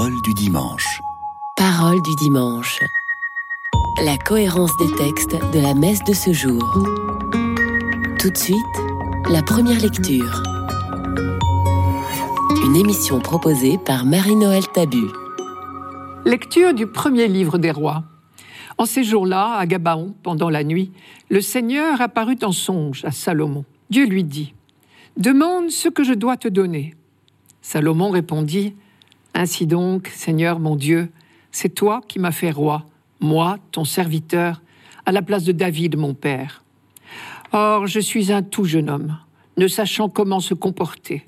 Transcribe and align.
Parole 0.00 0.22
du 0.22 0.32
dimanche. 0.32 1.02
Parole 1.58 2.00
du 2.00 2.14
dimanche. 2.16 2.80
La 4.02 4.16
cohérence 4.16 4.74
des 4.78 4.90
textes 4.94 5.36
de 5.52 5.60
la 5.60 5.74
messe 5.74 6.02
de 6.04 6.14
ce 6.14 6.32
jour. 6.32 6.62
Tout 8.18 8.30
de 8.30 8.36
suite, 8.38 8.56
la 9.28 9.42
première 9.42 9.78
lecture. 9.78 10.42
Une 12.64 12.76
émission 12.76 13.20
proposée 13.20 13.76
par 13.76 14.06
Marie-Noël 14.06 14.66
Tabu. 14.72 15.04
Lecture 16.24 16.72
du 16.72 16.86
premier 16.86 17.28
livre 17.28 17.58
des 17.58 17.70
rois. 17.70 18.02
En 18.78 18.86
ces 18.86 19.04
jours-là, 19.04 19.56
à 19.58 19.66
Gabaon, 19.66 20.14
pendant 20.22 20.48
la 20.48 20.64
nuit, 20.64 20.92
le 21.28 21.42
Seigneur 21.42 22.00
apparut 22.00 22.38
en 22.42 22.52
songe 22.52 23.04
à 23.04 23.10
Salomon. 23.10 23.66
Dieu 23.90 24.06
lui 24.06 24.24
dit 24.24 24.54
Demande 25.18 25.68
ce 25.68 25.90
que 25.90 26.04
je 26.04 26.14
dois 26.14 26.38
te 26.38 26.48
donner. 26.48 26.94
Salomon 27.60 28.08
répondit 28.08 28.74
Ainsi 29.34 29.66
donc, 29.66 30.08
Seigneur 30.08 30.58
mon 30.58 30.76
Dieu, 30.76 31.10
c'est 31.52 31.74
toi 31.74 32.00
qui 32.06 32.18
m'as 32.18 32.32
fait 32.32 32.50
roi, 32.50 32.84
moi, 33.20 33.58
ton 33.72 33.84
serviteur, 33.84 34.62
à 35.06 35.12
la 35.12 35.22
place 35.22 35.44
de 35.44 35.52
David, 35.52 35.96
mon 35.96 36.14
père. 36.14 36.64
Or, 37.52 37.86
je 37.86 38.00
suis 38.00 38.32
un 38.32 38.42
tout 38.42 38.64
jeune 38.64 38.90
homme, 38.90 39.18
ne 39.56 39.66
sachant 39.66 40.08
comment 40.08 40.40
se 40.40 40.54
comporter. 40.54 41.26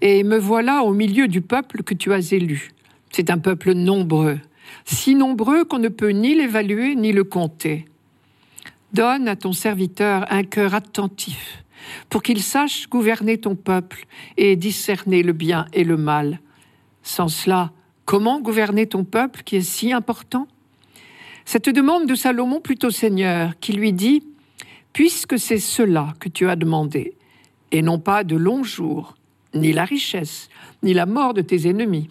Et 0.00 0.22
me 0.22 0.38
voilà 0.38 0.82
au 0.82 0.92
milieu 0.92 1.28
du 1.28 1.40
peuple 1.40 1.82
que 1.82 1.94
tu 1.94 2.12
as 2.12 2.32
élu. 2.32 2.70
C'est 3.10 3.30
un 3.30 3.38
peuple 3.38 3.72
nombreux, 3.72 4.38
si 4.84 5.14
nombreux 5.14 5.64
qu'on 5.64 5.78
ne 5.78 5.88
peut 5.88 6.10
ni 6.10 6.34
l'évaluer 6.34 6.94
ni 6.94 7.12
le 7.12 7.24
compter. 7.24 7.86
Donne 8.92 9.28
à 9.28 9.36
ton 9.36 9.52
serviteur 9.52 10.26
un 10.30 10.44
cœur 10.44 10.74
attentif, 10.74 11.64
pour 12.08 12.22
qu'il 12.22 12.42
sache 12.42 12.88
gouverner 12.88 13.38
ton 13.38 13.56
peuple 13.56 14.06
et 14.36 14.56
discerner 14.56 15.22
le 15.22 15.32
bien 15.32 15.66
et 15.72 15.84
le 15.84 15.96
mal. 15.96 16.40
Sans 17.06 17.28
cela, 17.28 17.70
comment 18.04 18.40
gouverner 18.40 18.88
ton 18.88 19.04
peuple 19.04 19.44
qui 19.44 19.54
est 19.54 19.60
si 19.60 19.92
important? 19.92 20.48
Cette 21.44 21.68
demande 21.68 22.06
de 22.06 22.16
Salomon 22.16 22.60
plutôt 22.60 22.90
Seigneur, 22.90 23.52
qui 23.60 23.74
lui 23.74 23.92
dit 23.92 24.24
Puisque 24.92 25.38
c'est 25.38 25.60
cela 25.60 26.14
que 26.18 26.28
tu 26.28 26.48
as 26.48 26.56
demandé, 26.56 27.14
et 27.70 27.80
non 27.80 28.00
pas 28.00 28.24
de 28.24 28.34
longs 28.34 28.64
jours, 28.64 29.14
ni 29.54 29.72
la 29.72 29.84
richesse, 29.84 30.48
ni 30.82 30.94
la 30.94 31.06
mort 31.06 31.32
de 31.32 31.42
tes 31.42 31.68
ennemis, 31.68 32.08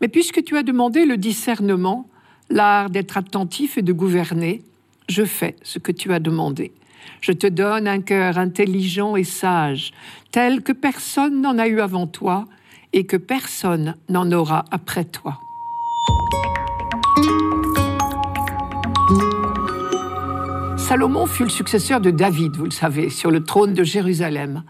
mais 0.00 0.08
puisque 0.08 0.42
tu 0.42 0.56
as 0.56 0.62
demandé 0.62 1.04
le 1.04 1.18
discernement, 1.18 2.08
l'art 2.48 2.88
d'être 2.88 3.18
attentif 3.18 3.76
et 3.76 3.82
de 3.82 3.92
gouverner, 3.92 4.62
je 5.10 5.26
fais 5.26 5.54
ce 5.62 5.78
que 5.78 5.92
tu 5.92 6.14
as 6.14 6.18
demandé. 6.18 6.72
Je 7.20 7.32
te 7.32 7.46
donne 7.46 7.86
un 7.86 8.00
cœur 8.00 8.38
intelligent 8.38 9.16
et 9.16 9.24
sage, 9.24 9.92
tel 10.30 10.62
que 10.62 10.72
personne 10.72 11.42
n'en 11.42 11.58
a 11.58 11.68
eu 11.68 11.80
avant 11.80 12.06
toi 12.06 12.48
et 12.92 13.04
que 13.04 13.16
personne 13.16 13.96
n'en 14.08 14.30
aura 14.32 14.64
après 14.70 15.04
toi. 15.04 15.40
Salomon 20.76 21.26
fut 21.26 21.44
le 21.44 21.50
successeur 21.50 22.00
de 22.00 22.10
David, 22.10 22.56
vous 22.56 22.64
le 22.64 22.70
savez, 22.72 23.10
sur 23.10 23.30
le 23.30 23.44
trône 23.44 23.74
de 23.74 23.84
Jérusalem, 23.84 24.64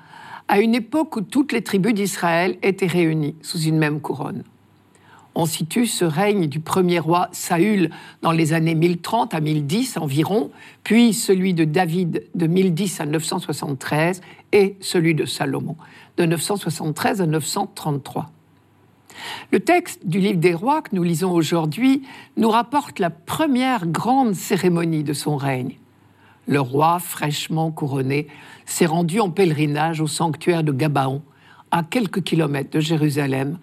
à 0.48 0.60
une 0.60 0.74
époque 0.74 1.16
où 1.16 1.22
toutes 1.22 1.52
les 1.52 1.62
tribus 1.62 1.94
d'Israël 1.94 2.58
étaient 2.62 2.86
réunies 2.86 3.36
sous 3.40 3.60
une 3.60 3.78
même 3.78 4.00
couronne. 4.00 4.44
On 5.40 5.46
situe 5.46 5.86
ce 5.86 6.04
règne 6.04 6.48
du 6.48 6.60
premier 6.60 6.98
roi 6.98 7.30
Saül 7.32 7.88
dans 8.20 8.30
les 8.30 8.52
années 8.52 8.74
1030 8.74 9.32
à 9.32 9.40
1010 9.40 9.96
environ, 9.96 10.50
puis 10.84 11.14
celui 11.14 11.54
de 11.54 11.64
David 11.64 12.26
de 12.34 12.46
1010 12.46 13.00
à 13.00 13.06
973 13.06 14.20
et 14.52 14.76
celui 14.82 15.14
de 15.14 15.24
Salomon 15.24 15.76
de 16.18 16.26
973 16.26 17.22
à 17.22 17.26
933. 17.26 18.30
Le 19.50 19.60
texte 19.60 20.06
du 20.06 20.18
livre 20.18 20.40
des 20.40 20.52
rois 20.52 20.82
que 20.82 20.94
nous 20.94 21.04
lisons 21.04 21.32
aujourd'hui 21.32 22.02
nous 22.36 22.50
rapporte 22.50 22.98
la 22.98 23.08
première 23.08 23.86
grande 23.86 24.34
cérémonie 24.34 25.04
de 25.04 25.14
son 25.14 25.38
règne. 25.38 25.78
Le 26.48 26.60
roi, 26.60 26.98
fraîchement 26.98 27.70
couronné, 27.70 28.26
s'est 28.66 28.84
rendu 28.84 29.20
en 29.20 29.30
pèlerinage 29.30 30.02
au 30.02 30.06
sanctuaire 30.06 30.64
de 30.64 30.72
Gabaon, 30.72 31.22
à 31.70 31.82
quelques 31.82 32.24
kilomètres 32.24 32.72
de 32.72 32.80
Jérusalem, 32.80 33.56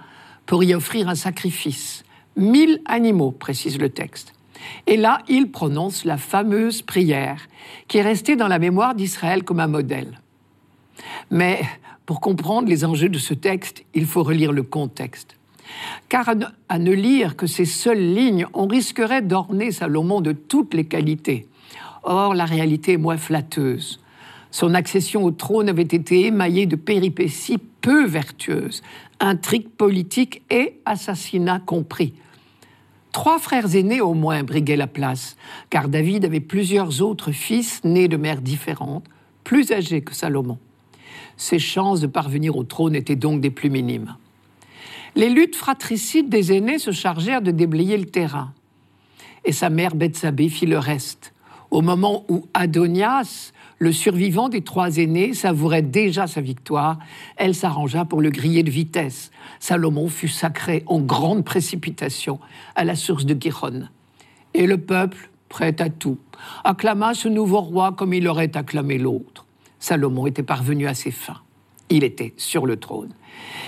pour 0.47 0.63
y 0.63 0.73
offrir 0.73 1.07
un 1.09 1.15
sacrifice. 1.15 2.03
Mille 2.35 2.81
animaux, 2.85 3.31
précise 3.31 3.77
le 3.77 3.89
texte. 3.89 4.33
Et 4.87 4.97
là, 4.97 5.21
il 5.27 5.51
prononce 5.51 6.05
la 6.05 6.17
fameuse 6.17 6.81
prière 6.81 7.47
qui 7.87 7.99
est 7.99 8.01
restée 8.01 8.35
dans 8.35 8.47
la 8.47 8.57
mémoire 8.57 8.95
d'Israël 8.95 9.43
comme 9.43 9.59
un 9.59 9.67
modèle. 9.67 10.19
Mais 11.29 11.61
pour 12.05 12.21
comprendre 12.21 12.67
les 12.67 12.85
enjeux 12.85 13.09
de 13.09 13.19
ce 13.19 13.33
texte, 13.33 13.83
il 13.93 14.05
faut 14.05 14.23
relire 14.23 14.51
le 14.51 14.63
contexte. 14.63 15.35
Car 16.09 16.33
à 16.69 16.79
ne, 16.79 16.91
lire 16.91 17.35
que 17.35 17.45
ces 17.45 17.65
seules 17.65 18.13
lignes, 18.13 18.47
on 18.53 18.67
risquerait 18.67 19.21
d'orner 19.21 19.71
Salomon 19.71 20.21
de 20.21 20.31
toutes 20.31 20.73
les 20.73 20.85
qualités. 20.85 21.47
Or, 22.03 22.33
la 22.33 22.45
réalité 22.45 22.93
est 22.93 22.97
moins 22.97 23.17
flatteuse. 23.17 23.99
Son 24.57 24.73
accession 24.73 25.23
au 25.23 25.29
trône 25.29 25.69
avait 25.69 25.83
été 25.83 26.25
émaillée 26.25 26.65
de 26.65 26.75
péripéties 26.75 27.59
peu 27.59 28.07
vertueuses, 28.07 28.81
intrigues 29.19 29.69
politiques 29.69 30.41
et 30.49 30.79
assassinats 30.83 31.59
compris. 31.59 32.15
Trois 33.11 33.37
frères 33.37 33.75
aînés 33.75 34.01
au 34.01 34.15
moins 34.15 34.41
briguaient 34.41 34.75
la 34.75 34.87
place, 34.87 35.37
car 35.69 35.89
David 35.89 36.25
avait 36.25 36.39
plusieurs 36.39 37.03
autres 37.03 37.31
fils 37.31 37.83
nés 37.83 38.07
de 38.07 38.17
mères 38.17 38.41
différentes, 38.41 39.05
plus 39.43 39.71
âgés 39.71 40.01
que 40.01 40.15
Salomon. 40.15 40.57
Ses 41.35 41.59
chances 41.59 41.99
de 41.99 42.07
parvenir 42.07 42.57
au 42.57 42.63
trône 42.63 42.95
étaient 42.95 43.15
donc 43.15 43.41
des 43.41 43.51
plus 43.51 43.69
minimes. 43.69 44.15
Les 45.13 45.29
luttes 45.29 45.55
fratricides 45.55 46.29
des 46.29 46.51
aînés 46.51 46.79
se 46.79 46.89
chargèrent 46.89 47.43
de 47.43 47.51
déblayer 47.51 47.95
le 47.95 48.05
terrain. 48.05 48.55
Et 49.45 49.51
sa 49.51 49.69
mère 49.69 49.93
Bethsabée 49.93 50.49
fit 50.49 50.65
le 50.65 50.79
reste. 50.79 51.31
Au 51.69 51.81
moment 51.81 52.25
où 52.27 52.47
Adonias, 52.55 53.51
le 53.79 53.91
survivant 53.91 54.49
des 54.49 54.61
trois 54.61 54.97
aînés 54.97 55.33
savourait 55.33 55.83
déjà 55.83 56.25
sa 56.25 56.41
victoire. 56.41 56.97
Elle 57.35 57.53
s'arrangea 57.53 58.05
pour 58.05 58.21
le 58.21 58.31
griller 58.31 58.63
de 58.63 58.71
vitesse. 58.71 59.31
Salomon 59.59 60.07
fut 60.07 60.27
sacré 60.27 60.83
en 60.87 60.99
grande 60.99 61.45
précipitation 61.45 62.39
à 62.75 62.83
la 62.83 62.95
source 62.95 63.25
de 63.25 63.39
Gihon. 63.39 63.87
Et 64.55 64.65
le 64.65 64.79
peuple, 64.79 65.29
prêt 65.49 65.79
à 65.79 65.89
tout, 65.89 66.17
acclama 66.63 67.13
ce 67.13 67.27
nouveau 67.27 67.61
roi 67.61 67.91
comme 67.91 68.13
il 68.13 68.27
aurait 68.27 68.55
acclamé 68.57 68.97
l'autre. 68.97 69.45
Salomon 69.79 70.25
était 70.25 70.43
parvenu 70.43 70.87
à 70.87 70.95
ses 70.95 71.11
fins. 71.11 71.41
Il 71.89 72.03
était 72.03 72.33
sur 72.37 72.65
le 72.65 72.77
trône. 72.77 73.13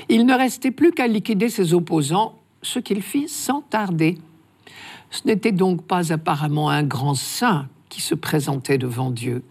Il 0.09 0.26
ne 0.26 0.34
restait 0.34 0.72
plus 0.72 0.91
qu'à 0.91 1.08
liquider 1.08 1.50
ses 1.50 1.76
opposants, 1.76 2.36
ce 2.64 2.80
qu'il 2.80 3.03
fit 3.03 3.30
sans 3.30 3.62
tarder. 3.62 4.18
Ce 5.12 5.22
n'était 5.26 5.52
donc 5.52 5.84
pas 5.84 6.12
apparemment 6.12 6.70
un 6.70 6.84
grand 6.84 7.14
saint 7.14 7.68
qui 7.90 8.02
se 8.02 8.16
présentait 8.16 8.78
devant 8.78 9.12
Dieu. 9.12 9.44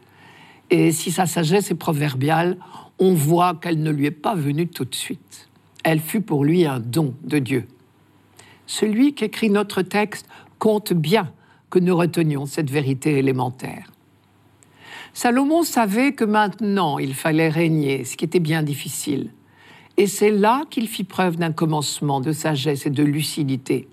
Et 0.71 0.93
si 0.93 1.11
sa 1.11 1.27
sagesse 1.27 1.71
est 1.71 1.77
proverbiale, 1.77 2.59
on 2.99 3.15
voit 3.15 3.55
qu'elle 3.55 3.83
ne 3.83 3.91
lui 3.91 4.07
est 4.07 4.11
pas 4.11 4.35
venue 4.35 4.69
tout 4.69 4.85
de 4.85 4.95
suite. 4.95 5.49
Elle 5.85 6.01
fut 6.01 6.21
pour 6.21 6.45
lui 6.45 6.67
un 6.67 6.81
don 6.81 7.15
de 7.23 7.39
Dieu. 7.39 7.67
Celui 8.67 9.15
qui 9.15 9.25
écrit 9.25 9.51
notre 9.51 9.83
texte 9.83 10.29
compte 10.59 10.93
bien 10.93 11.33
que 11.71 11.79
nous 11.79 11.97
retenions 11.97 12.47
cette 12.47 12.71
vérité 12.71 13.19
élémentaire. 13.19 13.91
Salomon 15.15 15.63
savait 15.63 16.13
que 16.13 16.25
maintenant 16.25 16.99
il 16.99 17.15
fallait 17.15 17.49
régner, 17.49 18.05
ce 18.05 18.17
qui 18.17 18.25
était 18.25 18.41
bien 18.41 18.63
difficile. 18.63 19.31
Et 19.97 20.07
c'est 20.07 20.31
là 20.31 20.65
qu'il 20.71 20.87
fit 20.87 21.05
preuve 21.05 21.37
d'un 21.37 21.53
commencement 21.53 22.21
de 22.21 22.33
sagesse 22.33 22.87
et 22.87 22.91
de 22.91 23.03
lucidité. 23.03 23.89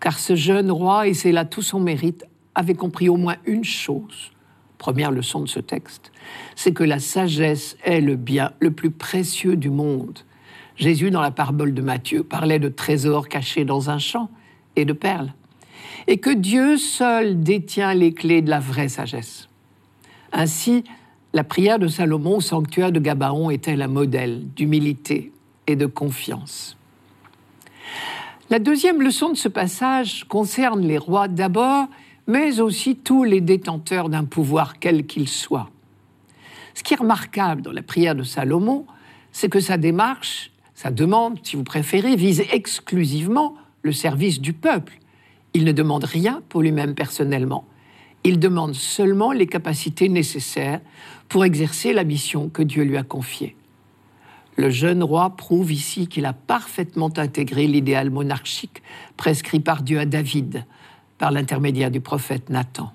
Car 0.00 0.18
ce 0.18 0.34
jeune 0.34 0.70
roi, 0.70 1.08
et 1.08 1.14
c'est 1.14 1.32
là 1.32 1.44
tout 1.44 1.62
son 1.62 1.80
mérite, 1.80 2.24
avait 2.54 2.74
compris 2.74 3.08
au 3.08 3.16
moins 3.16 3.36
une 3.44 3.64
chose, 3.64 4.32
première 4.80 5.10
leçon 5.10 5.42
de 5.42 5.46
ce 5.46 5.60
texte, 5.60 6.10
c'est 6.56 6.72
que 6.72 6.82
la 6.82 6.98
sagesse 6.98 7.76
est 7.84 8.00
le 8.00 8.16
bien 8.16 8.52
le 8.60 8.70
plus 8.70 8.90
précieux 8.90 9.54
du 9.54 9.68
monde. 9.68 10.20
Jésus, 10.76 11.10
dans 11.10 11.20
la 11.20 11.30
parabole 11.30 11.74
de 11.74 11.82
Matthieu, 11.82 12.24
parlait 12.24 12.58
de 12.58 12.70
trésors 12.70 13.28
cachés 13.28 13.66
dans 13.66 13.90
un 13.90 13.98
champ 13.98 14.30
et 14.76 14.86
de 14.86 14.94
perles, 14.94 15.34
et 16.06 16.16
que 16.16 16.30
Dieu 16.30 16.78
seul 16.78 17.42
détient 17.42 17.92
les 17.92 18.14
clés 18.14 18.40
de 18.40 18.48
la 18.48 18.58
vraie 18.58 18.88
sagesse. 18.88 19.50
Ainsi, 20.32 20.82
la 21.34 21.44
prière 21.44 21.78
de 21.78 21.86
Salomon 21.86 22.38
au 22.38 22.40
sanctuaire 22.40 22.90
de 22.90 23.00
Gabaon 23.00 23.50
était 23.50 23.76
la 23.76 23.86
modèle 23.86 24.48
d'humilité 24.56 25.30
et 25.66 25.76
de 25.76 25.86
confiance. 25.86 26.78
La 28.48 28.58
deuxième 28.58 29.02
leçon 29.02 29.28
de 29.28 29.36
ce 29.36 29.48
passage 29.48 30.24
concerne 30.24 30.80
les 30.80 30.98
rois 30.98 31.28
d'abord 31.28 31.86
mais 32.30 32.60
aussi 32.60 32.94
tous 32.94 33.24
les 33.24 33.40
détenteurs 33.40 34.08
d'un 34.08 34.24
pouvoir 34.24 34.78
quel 34.78 35.04
qu'il 35.04 35.28
soit. 35.28 35.68
Ce 36.74 36.84
qui 36.84 36.94
est 36.94 36.98
remarquable 36.98 37.60
dans 37.60 37.72
la 37.72 37.82
prière 37.82 38.14
de 38.14 38.22
Salomon, 38.22 38.86
c'est 39.32 39.48
que 39.48 39.58
sa 39.58 39.76
démarche, 39.76 40.52
sa 40.74 40.92
demande, 40.92 41.40
si 41.42 41.56
vous 41.56 41.64
préférez, 41.64 42.14
vise 42.14 42.44
exclusivement 42.52 43.56
le 43.82 43.90
service 43.90 44.40
du 44.40 44.52
peuple. 44.52 45.00
Il 45.54 45.64
ne 45.64 45.72
demande 45.72 46.04
rien 46.04 46.40
pour 46.48 46.62
lui-même 46.62 46.94
personnellement. 46.94 47.64
Il 48.22 48.38
demande 48.38 48.74
seulement 48.74 49.32
les 49.32 49.48
capacités 49.48 50.08
nécessaires 50.08 50.80
pour 51.28 51.44
exercer 51.44 51.92
la 51.92 52.04
mission 52.04 52.48
que 52.48 52.62
Dieu 52.62 52.84
lui 52.84 52.96
a 52.96 53.02
confiée. 53.02 53.56
Le 54.56 54.70
jeune 54.70 55.02
roi 55.02 55.30
prouve 55.30 55.72
ici 55.72 56.06
qu'il 56.06 56.26
a 56.26 56.32
parfaitement 56.32 57.10
intégré 57.16 57.66
l'idéal 57.66 58.08
monarchique 58.08 58.84
prescrit 59.16 59.58
par 59.58 59.82
Dieu 59.82 59.98
à 59.98 60.06
David 60.06 60.64
par 61.20 61.30
l'intermédiaire 61.30 61.90
du 61.90 62.00
prophète 62.00 62.48
Nathan. 62.48 62.92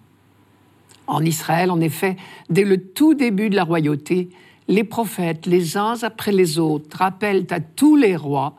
En 1.07 1.23
Israël, 1.23 1.69
en 1.69 1.79
effet, 1.79 2.17
dès 2.49 2.65
le 2.65 2.81
tout 2.81 3.13
début 3.13 3.51
de 3.51 3.55
la 3.55 3.63
royauté, 3.63 4.29
les 4.67 4.83
prophètes, 4.83 5.45
les 5.45 5.77
uns 5.77 6.01
après 6.01 6.31
les 6.31 6.57
autres, 6.57 6.97
rappellent 6.97 7.45
à 7.51 7.59
tous 7.59 7.95
les 7.95 8.15
rois 8.15 8.55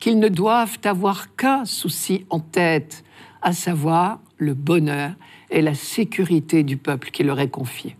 qu'ils 0.00 0.18
ne 0.18 0.28
doivent 0.28 0.78
avoir 0.84 1.36
qu'un 1.36 1.66
souci 1.66 2.24
en 2.30 2.40
tête, 2.40 3.04
à 3.42 3.52
savoir 3.52 4.20
le 4.38 4.54
bonheur 4.54 5.12
et 5.50 5.60
la 5.60 5.74
sécurité 5.74 6.62
du 6.62 6.78
peuple 6.78 7.10
qui 7.10 7.22
leur 7.22 7.40
est 7.40 7.50
confié. 7.50 7.96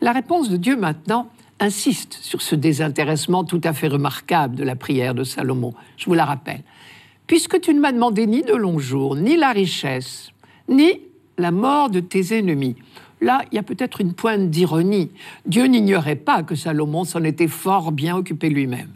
La 0.00 0.10
réponse 0.10 0.50
de 0.50 0.56
Dieu 0.56 0.76
maintenant 0.76 1.28
insiste 1.60 2.18
sur 2.20 2.42
ce 2.42 2.56
désintéressement 2.56 3.44
tout 3.44 3.60
à 3.62 3.72
fait 3.72 3.86
remarquable 3.86 4.56
de 4.56 4.64
la 4.64 4.74
prière 4.74 5.14
de 5.14 5.22
Salomon. 5.22 5.72
Je 5.96 6.06
vous 6.06 6.14
la 6.14 6.24
rappelle. 6.24 6.64
Puisque 7.26 7.60
tu 7.60 7.74
ne 7.74 7.80
m'as 7.80 7.92
demandé 7.92 8.26
ni 8.26 8.42
de 8.42 8.54
longs 8.54 8.78
jours, 8.78 9.16
ni 9.16 9.36
la 9.36 9.52
richesse, 9.52 10.30
ni 10.68 11.00
la 11.38 11.50
mort 11.50 11.90
de 11.90 12.00
tes 12.00 12.36
ennemis. 12.38 12.76
Là, 13.20 13.44
il 13.50 13.54
y 13.54 13.58
a 13.58 13.62
peut-être 13.62 14.00
une 14.00 14.14
pointe 14.14 14.50
d'ironie. 14.50 15.10
Dieu 15.46 15.64
n'ignorait 15.64 16.16
pas 16.16 16.42
que 16.42 16.54
Salomon 16.54 17.04
s'en 17.04 17.22
était 17.22 17.48
fort 17.48 17.92
bien 17.92 18.16
occupé 18.16 18.48
lui-même. 18.48 18.92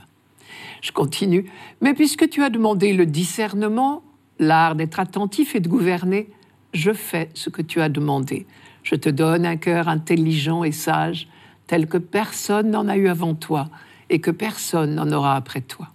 Je 0.82 0.92
continue. 0.92 1.46
Mais 1.80 1.94
puisque 1.94 2.28
tu 2.28 2.42
as 2.42 2.50
demandé 2.50 2.92
le 2.92 3.06
discernement, 3.06 4.02
l'art 4.38 4.74
d'être 4.74 5.00
attentif 5.00 5.54
et 5.54 5.60
de 5.60 5.68
gouverner, 5.68 6.28
je 6.74 6.92
fais 6.92 7.30
ce 7.34 7.50
que 7.50 7.62
tu 7.62 7.80
as 7.80 7.88
demandé. 7.88 8.46
Je 8.82 8.94
te 8.94 9.08
donne 9.08 9.46
un 9.46 9.56
cœur 9.56 9.88
intelligent 9.88 10.64
et 10.64 10.72
sage, 10.72 11.28
tel 11.66 11.86
que 11.86 11.98
personne 11.98 12.70
n'en 12.70 12.88
a 12.88 12.96
eu 12.96 13.08
avant 13.08 13.34
toi 13.34 13.68
et 14.10 14.20
que 14.20 14.30
personne 14.30 14.94
n'en 14.94 15.10
aura 15.10 15.36
après 15.36 15.60
toi. 15.60 15.88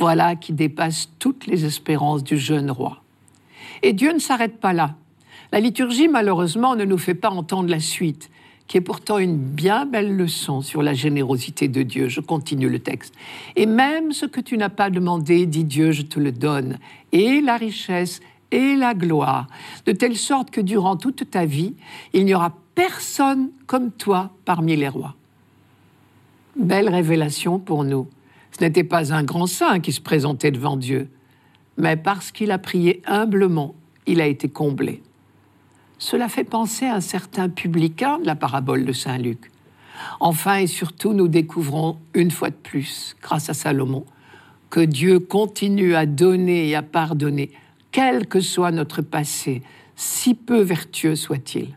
Voilà 0.00 0.34
qui 0.34 0.54
dépasse 0.54 1.10
toutes 1.18 1.46
les 1.46 1.66
espérances 1.66 2.24
du 2.24 2.38
jeune 2.38 2.70
roi. 2.70 3.02
Et 3.82 3.92
Dieu 3.92 4.14
ne 4.14 4.18
s'arrête 4.18 4.58
pas 4.58 4.72
là. 4.72 4.94
La 5.52 5.60
liturgie, 5.60 6.08
malheureusement, 6.08 6.74
ne 6.74 6.86
nous 6.86 6.96
fait 6.96 7.14
pas 7.14 7.28
entendre 7.28 7.68
la 7.68 7.80
suite, 7.80 8.30
qui 8.66 8.78
est 8.78 8.80
pourtant 8.80 9.18
une 9.18 9.36
bien 9.36 9.84
belle 9.84 10.16
leçon 10.16 10.62
sur 10.62 10.82
la 10.82 10.94
générosité 10.94 11.68
de 11.68 11.82
Dieu. 11.82 12.08
Je 12.08 12.20
continue 12.20 12.70
le 12.70 12.78
texte. 12.78 13.12
Et 13.56 13.66
même 13.66 14.12
ce 14.12 14.24
que 14.24 14.40
tu 14.40 14.56
n'as 14.56 14.70
pas 14.70 14.88
demandé, 14.88 15.44
dit 15.44 15.64
Dieu, 15.64 15.92
je 15.92 16.00
te 16.00 16.18
le 16.18 16.32
donne, 16.32 16.78
et 17.12 17.42
la 17.42 17.58
richesse 17.58 18.20
et 18.52 18.76
la 18.76 18.94
gloire, 18.94 19.48
de 19.84 19.92
telle 19.92 20.16
sorte 20.16 20.50
que 20.50 20.62
durant 20.62 20.96
toute 20.96 21.30
ta 21.30 21.44
vie, 21.44 21.74
il 22.14 22.24
n'y 22.24 22.32
aura 22.32 22.54
personne 22.74 23.50
comme 23.66 23.90
toi 23.90 24.30
parmi 24.46 24.76
les 24.76 24.88
rois. 24.88 25.14
Belle 26.56 26.88
révélation 26.88 27.58
pour 27.58 27.84
nous. 27.84 28.08
Ce 28.52 28.64
n'était 28.64 28.84
pas 28.84 29.12
un 29.12 29.22
grand 29.22 29.46
saint 29.46 29.80
qui 29.80 29.92
se 29.92 30.00
présentait 30.00 30.50
devant 30.50 30.76
Dieu, 30.76 31.08
mais 31.76 31.96
parce 31.96 32.30
qu'il 32.32 32.50
a 32.50 32.58
prié 32.58 33.02
humblement, 33.06 33.74
il 34.06 34.20
a 34.20 34.26
été 34.26 34.48
comblé. 34.48 35.02
Cela 35.98 36.28
fait 36.28 36.44
penser 36.44 36.86
à 36.86 36.96
un 36.96 37.00
certain 37.00 37.48
publicain 37.48 38.18
de 38.18 38.26
la 38.26 38.34
parabole 38.34 38.84
de 38.84 38.92
Saint 38.92 39.18
Luc. 39.18 39.50
Enfin 40.18 40.56
et 40.56 40.66
surtout, 40.66 41.12
nous 41.12 41.28
découvrons 41.28 41.98
une 42.14 42.30
fois 42.30 42.50
de 42.50 42.54
plus, 42.54 43.16
grâce 43.20 43.50
à 43.50 43.54
Salomon, 43.54 44.04
que 44.70 44.80
Dieu 44.80 45.20
continue 45.20 45.94
à 45.94 46.06
donner 46.06 46.68
et 46.68 46.74
à 46.74 46.82
pardonner 46.82 47.50
quel 47.92 48.26
que 48.26 48.40
soit 48.40 48.70
notre 48.70 49.02
passé, 49.02 49.62
si 49.96 50.34
peu 50.34 50.60
vertueux 50.60 51.16
soit-il. 51.16 51.76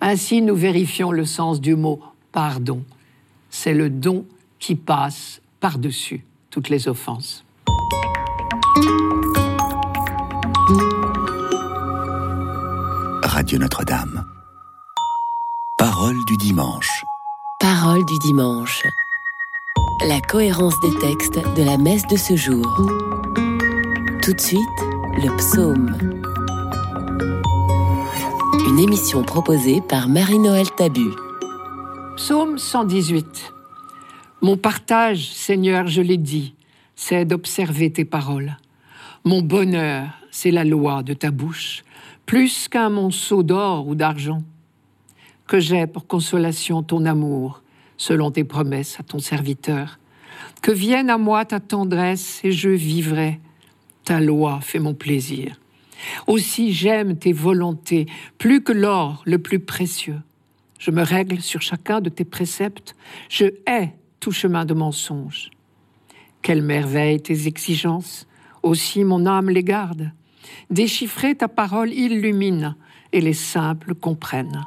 Ainsi, 0.00 0.42
nous 0.42 0.54
vérifions 0.54 1.10
le 1.10 1.24
sens 1.24 1.60
du 1.60 1.74
mot 1.74 2.00
pardon. 2.32 2.84
C'est 3.50 3.74
le 3.74 3.88
don 3.88 4.26
qui 4.58 4.74
passe 4.74 5.40
par-dessus 5.60 6.24
toutes 6.50 6.68
les 6.68 6.88
offenses. 6.88 7.44
Radio 13.22 13.58
Notre-Dame. 13.58 14.24
Parole 15.78 16.16
du 16.26 16.36
dimanche. 16.36 17.04
Parole 17.60 18.04
du 18.04 18.18
dimanche. 18.18 18.82
La 20.06 20.20
cohérence 20.20 20.78
des 20.80 20.94
textes 20.98 21.38
de 21.56 21.62
la 21.62 21.76
messe 21.76 22.06
de 22.06 22.16
ce 22.16 22.36
jour. 22.36 22.66
Tout 24.22 24.32
de 24.32 24.40
suite, 24.40 24.60
le 25.16 25.36
psaume. 25.36 25.96
Une 28.68 28.78
émission 28.78 29.22
proposée 29.22 29.80
par 29.80 30.08
Marie-Noël 30.08 30.70
Tabu. 30.76 31.10
Psaume 32.16 32.58
118. 32.58 33.54
Mon 34.40 34.56
partage, 34.56 35.32
Seigneur, 35.32 35.88
je 35.88 36.00
l'ai 36.00 36.16
dit, 36.16 36.54
c'est 36.94 37.24
d'observer 37.24 37.90
tes 37.90 38.04
paroles. 38.04 38.56
Mon 39.24 39.42
bonheur, 39.42 40.10
c'est 40.30 40.52
la 40.52 40.64
loi 40.64 41.02
de 41.02 41.12
ta 41.12 41.32
bouche, 41.32 41.82
plus 42.24 42.68
qu'un 42.68 42.88
monceau 42.88 43.42
d'or 43.42 43.88
ou 43.88 43.96
d'argent. 43.96 44.44
Que 45.48 45.58
j'ai 45.58 45.88
pour 45.88 46.06
consolation 46.06 46.84
ton 46.84 47.04
amour, 47.04 47.62
selon 47.96 48.30
tes 48.30 48.44
promesses 48.44 49.00
à 49.00 49.02
ton 49.02 49.18
serviteur. 49.18 49.98
Que 50.62 50.70
vienne 50.70 51.10
à 51.10 51.18
moi 51.18 51.44
ta 51.44 51.58
tendresse 51.58 52.40
et 52.44 52.52
je 52.52 52.70
vivrai 52.70 53.40
ta 54.04 54.20
loi 54.20 54.60
fait 54.62 54.78
mon 54.78 54.94
plaisir. 54.94 55.56
Aussi 56.28 56.72
j'aime 56.72 57.18
tes 57.18 57.32
volontés 57.32 58.06
plus 58.38 58.62
que 58.62 58.72
l'or 58.72 59.20
le 59.26 59.38
plus 59.38 59.58
précieux. 59.58 60.20
Je 60.78 60.92
me 60.92 61.02
règle 61.02 61.40
sur 61.40 61.60
chacun 61.60 62.00
de 62.00 62.08
tes 62.08 62.24
préceptes. 62.24 62.94
Je 63.28 63.46
hais 63.66 63.97
tout 64.20 64.32
chemin 64.32 64.64
de 64.64 64.74
mensonge. 64.74 65.50
Quelle 66.42 66.62
merveille 66.62 67.20
tes 67.20 67.46
exigences, 67.46 68.26
aussi 68.62 69.04
mon 69.04 69.26
âme 69.26 69.50
les 69.50 69.64
garde. 69.64 70.12
Déchiffrer 70.70 71.34
ta 71.34 71.48
parole 71.48 71.92
illumine, 71.92 72.76
et 73.12 73.20
les 73.20 73.32
simples 73.32 73.94
comprennent. 73.94 74.64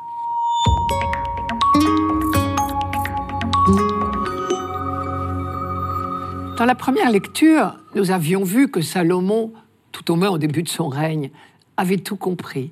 Dans 6.57 6.65
la 6.65 6.75
première 6.75 7.09
lecture, 7.09 7.75
nous 7.95 8.11
avions 8.11 8.43
vu 8.43 8.69
que 8.69 8.81
Salomon, 8.81 9.51
tout 9.91 10.11
au 10.11 10.15
moins 10.15 10.29
au 10.29 10.37
début 10.37 10.63
de 10.63 10.69
son 10.69 10.89
règne, 10.89 11.31
avait 11.77 11.97
tout 11.97 12.15
compris. 12.15 12.71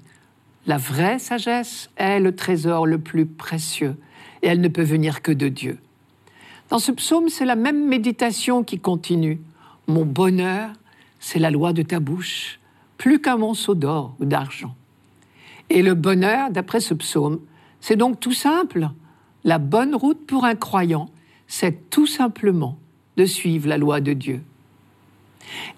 La 0.68 0.78
vraie 0.78 1.18
sagesse 1.18 1.90
est 1.98 2.20
le 2.20 2.36
trésor 2.36 2.86
le 2.86 3.00
plus 3.00 3.26
précieux, 3.26 3.96
et 4.44 4.48
elle 4.48 4.62
ne 4.62 4.68
peut 4.68 4.84
venir 4.84 5.22
que 5.22 5.32
de 5.32 5.48
Dieu. 5.48 5.80
Dans 6.70 6.80
ce 6.80 6.92
psaume, 6.92 7.30
c'est 7.30 7.46
la 7.46 7.56
même 7.56 7.88
méditation 7.88 8.64
qui 8.64 8.80
continue. 8.80 9.40
Mon 9.88 10.06
bonheur, 10.06 10.70
c'est 11.20 11.40
la 11.40 11.50
loi 11.50 11.74
de 11.74 11.82
ta 11.82 12.00
bouche, 12.00 12.60
plus 12.98 13.20
qu'un 13.20 13.38
monceau 13.38 13.74
d'or 13.74 14.16
ou 14.20 14.26
d'argent. 14.26 14.76
Et 15.72 15.82
le 15.82 15.96
bonheur, 15.96 16.52
d'après 16.52 16.80
ce 16.80 16.94
psaume, 16.94 17.40
c'est 17.82 17.96
donc 17.96 18.20
tout 18.20 18.34
simple. 18.34 18.90
La 19.44 19.58
bonne 19.58 19.96
route 19.96 20.26
pour 20.28 20.46
un 20.46 20.56
croyant, 20.56 21.10
c'est 21.48 21.90
tout 21.90 22.08
simplement 22.08 22.78
de 23.18 23.26
suivre 23.26 23.68
la 23.68 23.78
loi 23.78 24.00
de 24.00 24.14
Dieu. 24.14 24.42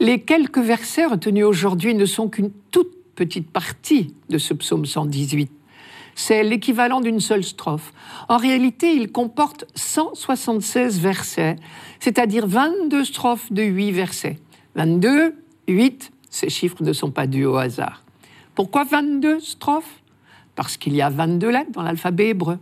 Les 0.02 0.20
quelques 0.20 0.60
versets 0.60 1.06
retenus 1.06 1.46
aujourd'hui 1.46 1.94
ne 1.94 2.06
sont 2.06 2.28
qu'une 2.28 2.52
toute 2.72 2.92
petite 3.16 3.50
partie 3.50 4.14
de 4.30 4.38
ce 4.38 4.54
psaume 4.54 4.86
118. 4.86 5.50
C'est 6.16 6.44
l'équivalent 6.44 7.02
d'une 7.02 7.20
seule 7.20 7.44
strophe. 7.44 7.94
En 8.30 8.38
réalité, 8.38 8.94
il 8.94 9.12
comporte 9.12 9.66
176 9.76 11.00
versets, 11.00 11.56
c'est-à-dire 12.00 12.48
22 12.48 13.04
strophes 13.06 13.52
de 13.52 13.64
8 13.64 13.92
versets. 13.92 14.40
22, 14.76 15.36
8, 15.68 16.12
ces 16.30 16.50
chiffres 16.50 16.84
ne 16.84 16.94
sont 16.94 17.12
pas 17.12 17.28
dus 17.28 17.46
au 17.46 17.56
hasard. 17.56 18.04
Pourquoi 18.56 18.84
22 18.84 19.40
strophes? 19.40 20.02
Parce 20.56 20.78
qu'il 20.78 20.96
y 20.96 21.02
a 21.02 21.10
22 21.10 21.50
lettres 21.50 21.72
dans 21.72 21.84
l'alphabet 21.84 22.30
hébreu. 22.30 22.60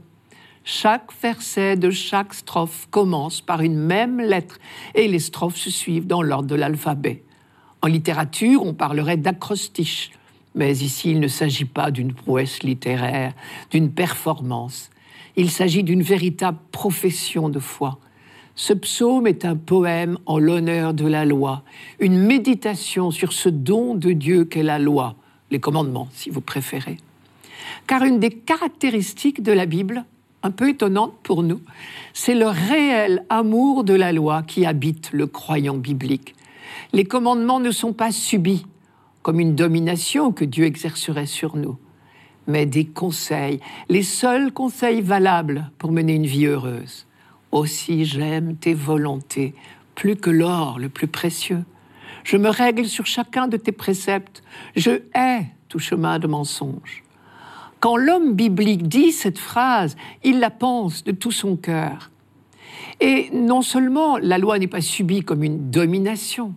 Chaque 0.64 1.12
verset 1.22 1.78
de 1.78 1.90
chaque 1.90 2.34
strophe 2.34 2.88
commence 2.92 3.42
par 3.42 3.62
une 3.62 3.78
même 3.78 4.20
lettre 4.20 4.60
et 4.94 5.08
les 5.08 5.20
strophes 5.20 5.56
se 5.56 5.72
suivent 5.72 6.06
dans 6.06 6.22
l'ordre 6.22 6.48
de 6.48 6.56
l'alphabet. 6.56 7.24
En 7.82 7.88
littérature, 7.88 8.64
on 8.64 8.74
parlerait 8.74 9.18
d'acrostiche, 9.18 10.12
mais 10.60 10.80
ici 10.80 11.12
il 11.12 11.22
ne 11.22 11.30
s'agit 11.30 11.66
pas 11.66 11.90
d'une 11.90 12.14
prouesse 12.14 12.64
littéraire, 12.64 13.34
d'une 13.72 13.92
performance. 13.92 14.90
Il 15.38 15.50
s'agit 15.50 15.84
d'une 15.84 16.04
véritable 16.04 16.58
profession 16.72 17.48
de 17.48 17.60
foi. 17.60 17.98
Ce 18.56 18.74
psaume 18.74 19.26
est 19.26 19.46
un 19.46 19.56
poème 19.56 20.18
en 20.26 20.38
l'honneur 20.38 20.94
de 20.94 21.08
la 21.08 21.24
loi, 21.24 21.64
une 22.02 22.20
méditation 22.20 23.10
sur 23.10 23.32
ce 23.32 23.48
don 23.48 23.96
de 23.96 24.12
Dieu 24.12 24.44
qu'est 24.44 24.64
la 24.64 24.80
loi, 24.80 25.16
les 25.50 25.62
commandements 25.62 26.10
si 26.12 26.30
vous 26.30 26.42
préférez. 26.42 26.98
Car 27.88 28.04
une 28.04 28.20
des 28.20 28.32
caractéristiques 28.32 29.42
de 29.42 29.54
la 29.54 29.66
Bible, 29.66 30.04
un 30.44 30.52
peu 30.52 30.70
étonnante 30.70 31.14
pour 31.24 31.42
nous, 31.42 31.62
c'est 32.14 32.36
le 32.36 32.48
réel 32.48 33.24
amour 33.30 33.86
de 33.86 33.94
la 33.94 34.12
loi 34.12 34.44
qui 34.44 34.66
habite 34.66 35.12
le 35.14 35.26
croyant 35.26 35.78
biblique. 35.78 36.36
Les 36.92 37.06
commandements 37.06 37.62
ne 37.62 37.72
sont 37.72 37.94
pas 37.94 38.12
subis 38.12 38.66
comme 39.22 39.40
une 39.40 39.56
domination 39.56 40.32
que 40.32 40.46
Dieu 40.46 40.66
exercerait 40.66 41.26
sur 41.26 41.56
nous, 41.56 41.78
mais 42.48 42.66
des 42.66 42.86
conseils, 42.86 43.60
les 43.90 44.04
seuls 44.04 44.52
conseils 44.52 45.02
valables 45.02 45.70
pour 45.78 45.92
mener 45.92 46.16
une 46.16 46.26
vie 46.26 46.46
heureuse. 46.46 47.06
Aussi 47.52 48.06
j'aime 48.06 48.56
tes 48.56 48.74
volontés, 48.74 49.54
plus 49.96 50.16
que 50.16 50.30
l'or 50.30 50.80
le 50.80 50.90
plus 50.90 51.08
précieux. 51.08 51.64
Je 52.24 52.38
me 52.38 52.50
règle 52.50 52.86
sur 52.86 53.06
chacun 53.06 53.48
de 53.48 53.58
tes 53.58 53.72
préceptes. 53.72 54.44
Je 54.76 55.02
hais 55.16 55.46
tout 55.68 55.80
chemin 55.80 56.20
de 56.20 56.28
mensonge. 56.28 57.04
Quand 57.80 57.96
l'homme 57.96 58.34
biblique 58.34 58.88
dit 58.88 59.12
cette 59.12 59.40
phrase, 59.40 59.96
il 60.24 60.40
la 60.40 60.50
pense 60.50 61.04
de 61.04 61.12
tout 61.12 61.32
son 61.32 61.56
cœur. 61.56 62.12
Et 63.00 63.30
non 63.34 63.62
seulement 63.62 64.18
la 64.18 64.38
loi 64.38 64.60
n'est 64.60 64.68
pas 64.68 64.82
subie 64.82 65.22
comme 65.22 65.44
une 65.44 65.70
domination, 65.70 66.54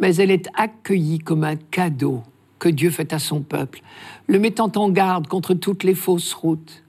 mais 0.00 0.16
elle 0.16 0.30
est 0.30 0.48
accueillie 0.54 1.18
comme 1.18 1.44
un 1.44 1.56
cadeau 1.56 2.22
que 2.58 2.68
Dieu 2.68 2.90
fait 2.90 3.12
à 3.12 3.18
son 3.18 3.40
peuple, 3.40 3.82
le 4.26 4.38
mettant 4.38 4.70
en 4.76 4.90
garde 4.90 5.26
contre 5.26 5.54
toutes 5.54 5.84
les 5.84 5.94
fausses 5.94 6.34
routes. 6.34 6.82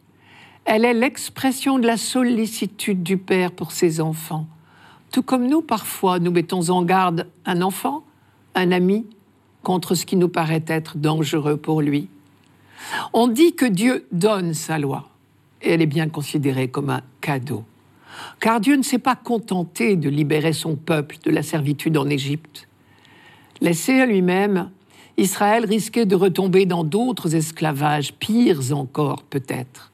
Elle 0.65 0.86
est 0.86 0.94
l'expression 0.94 1.80
de 1.80 1.88
la 1.88 1.98
sollicitude 1.98 3.03
du 3.03 3.18
Père 3.18 3.51
pour 3.51 3.72
ses 3.72 4.01
enfants, 4.01 4.48
tout 5.12 5.24
comme 5.24 5.48
nous 5.48 5.62
parfois 5.62 6.20
nous 6.20 6.32
mettons 6.32 6.70
en 6.70 6.84
garde 6.84 7.27
un 7.46 7.62
enfant, 7.62 8.03
un 8.56 8.72
ami, 8.72 9.06
contre 9.63 9.96
ce 9.96 10.06
qui 10.06 10.15
nous 10.15 10.30
paraît 10.30 10.63
être 10.68 10.98
dangereux 10.98 11.58
pour 11.58 11.82
lui. 11.82 12.08
On 13.13 13.27
dit 13.27 13.53
que 13.53 13.65
Dieu 13.65 14.08
donne 14.12 14.53
sa 14.53 14.80
loi, 14.80 15.10
et 15.62 15.72
elle 15.72 15.82
est 15.82 15.88
bien 15.88 16.10
considérée 16.10 16.68
comme 16.68 16.89
un 16.89 17.01
cadeau. 17.22 17.63
Car 18.39 18.60
Dieu 18.60 18.75
ne 18.75 18.82
s'est 18.82 19.00
pas 19.00 19.15
contenté 19.15 19.96
de 19.96 20.10
libérer 20.10 20.53
son 20.53 20.75
peuple 20.75 21.18
de 21.24 21.32
la 21.32 21.44
servitude 21.44 21.98
en 21.98 22.10
Égypte. 22.10 22.68
Laissé 23.62 24.00
à 24.00 24.08
lui-même, 24.08 24.72
Israël 25.18 25.65
risquait 25.65 26.08
de 26.08 26.15
retomber 26.15 26.65
dans 26.65 26.84
d'autres 26.84 27.36
esclavages, 27.36 28.13
pires 28.13 28.74
encore 28.75 29.22
peut-être. 29.22 29.91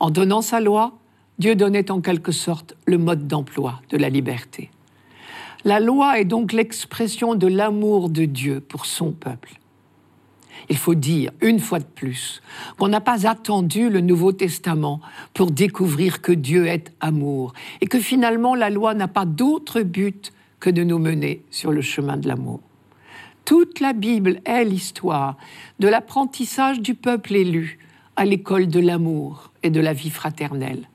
En 0.00 0.10
donnant 0.10 0.42
sa 0.42 0.60
loi, 0.60 0.98
Dieu 1.38 1.54
donnait 1.54 1.92
en 1.92 2.00
quelque 2.00 2.32
sorte 2.32 2.74
le 2.84 2.98
mode 2.98 3.28
d'emploi 3.28 3.80
de 3.90 3.96
la 3.96 4.08
liberté. 4.08 4.70
La 5.64 5.78
loi 5.78 6.18
est 6.18 6.24
donc 6.24 6.52
l'expression 6.52 7.36
de 7.36 7.46
l'amour 7.46 8.08
de 8.08 8.24
Dieu 8.24 8.60
pour 8.60 8.86
son 8.86 9.12
peuple. 9.12 9.60
Il 10.68 10.76
faut 10.76 10.96
dire, 10.96 11.30
une 11.42 11.60
fois 11.60 11.78
de 11.78 11.84
plus, 11.84 12.42
qu'on 12.76 12.88
n'a 12.88 13.00
pas 13.00 13.28
attendu 13.28 13.88
le 13.88 14.00
Nouveau 14.00 14.32
Testament 14.32 15.00
pour 15.32 15.52
découvrir 15.52 16.22
que 16.22 16.32
Dieu 16.32 16.66
est 16.66 16.92
amour 16.98 17.52
et 17.80 17.86
que 17.86 18.00
finalement 18.00 18.56
la 18.56 18.70
loi 18.70 18.94
n'a 18.94 19.06
pas 19.06 19.26
d'autre 19.26 19.82
but 19.82 20.32
que 20.58 20.70
de 20.70 20.82
nous 20.82 20.98
mener 20.98 21.44
sur 21.52 21.70
le 21.70 21.82
chemin 21.82 22.16
de 22.16 22.26
l'amour. 22.26 22.65
Toute 23.46 23.78
la 23.78 23.92
Bible 23.92 24.40
est 24.44 24.64
l'histoire 24.64 25.36
de 25.78 25.86
l'apprentissage 25.86 26.80
du 26.80 26.94
peuple 26.94 27.36
élu 27.36 27.78
à 28.16 28.24
l'école 28.24 28.66
de 28.66 28.80
l'amour 28.80 29.52
et 29.62 29.70
de 29.70 29.78
la 29.78 29.92
vie 29.92 30.10
fraternelle. 30.10 30.88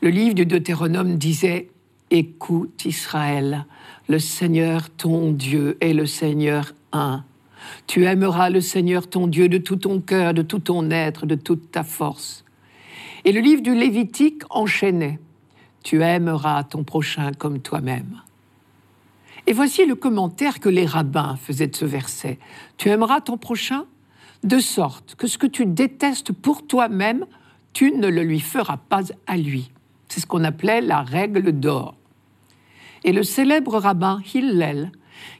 Le 0.00 0.08
livre 0.08 0.34
du 0.34 0.46
Deutéronome 0.46 1.18
disait 1.18 1.68
Écoute 2.10 2.86
Israël, 2.86 3.66
le 4.08 4.18
Seigneur 4.18 4.88
ton 4.88 5.30
Dieu 5.30 5.76
est 5.82 5.92
le 5.92 6.06
Seigneur 6.06 6.72
un. 6.92 7.22
Tu 7.86 8.06
aimeras 8.06 8.48
le 8.48 8.62
Seigneur 8.62 9.06
ton 9.06 9.26
Dieu 9.26 9.50
de 9.50 9.58
tout 9.58 9.76
ton 9.76 10.00
cœur, 10.00 10.32
de 10.32 10.40
tout 10.40 10.60
ton 10.60 10.90
être, 10.90 11.26
de 11.26 11.34
toute 11.34 11.70
ta 11.70 11.84
force. 11.84 12.46
Et 13.26 13.32
le 13.32 13.40
livre 13.40 13.60
du 13.60 13.74
Lévitique 13.74 14.42
enchaînait. 14.48 15.18
Tu 15.82 16.02
aimeras 16.02 16.64
ton 16.64 16.82
prochain 16.82 17.32
comme 17.36 17.60
toi-même. 17.60 18.22
Et 19.46 19.52
voici 19.52 19.86
le 19.86 19.94
commentaire 19.94 20.60
que 20.60 20.68
les 20.68 20.86
rabbins 20.86 21.36
faisaient 21.36 21.68
de 21.68 21.76
ce 21.76 21.84
verset. 21.84 22.38
Tu 22.76 22.88
aimeras 22.88 23.20
ton 23.20 23.36
prochain 23.36 23.84
de 24.42 24.58
sorte 24.58 25.14
que 25.14 25.26
ce 25.26 25.38
que 25.38 25.46
tu 25.46 25.66
détestes 25.66 26.32
pour 26.32 26.66
toi-même, 26.66 27.26
tu 27.72 27.92
ne 27.92 28.08
le 28.08 28.22
lui 28.22 28.40
feras 28.40 28.76
pas 28.76 29.02
à 29.26 29.36
lui. 29.36 29.70
C'est 30.08 30.20
ce 30.20 30.26
qu'on 30.26 30.44
appelait 30.44 30.80
la 30.80 31.02
règle 31.02 31.52
d'or. 31.52 31.94
Et 33.04 33.12
le 33.12 33.22
célèbre 33.22 33.78
rabbin 33.78 34.20
Hillel 34.34 34.90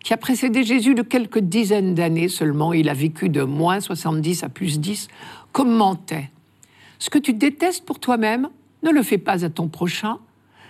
qui 0.03 0.15
a 0.15 0.17
précédé 0.17 0.63
Jésus 0.63 0.95
de 0.95 1.03
quelques 1.03 1.41
dizaines 1.41 1.95
d'années 1.95 2.29
seulement, 2.29 2.73
il 2.73 2.89
a 2.89 2.95
vécu 2.95 3.29
de 3.29 3.43
moins 3.43 3.81
70 3.81 4.45
à 4.45 4.49
plus 4.49 4.81
10, 4.81 5.09
commentait 5.53 6.31
Ce 6.99 7.11
que 7.11 7.19
tu 7.19 7.33
détestes 7.33 7.85
pour 7.85 7.99
toi-même, 7.99 8.49
ne 8.83 8.91
le 8.91 9.03
fais 9.03 9.19
pas 9.19 9.45
à 9.45 9.51
ton 9.51 9.69
prochain. 9.69 10.19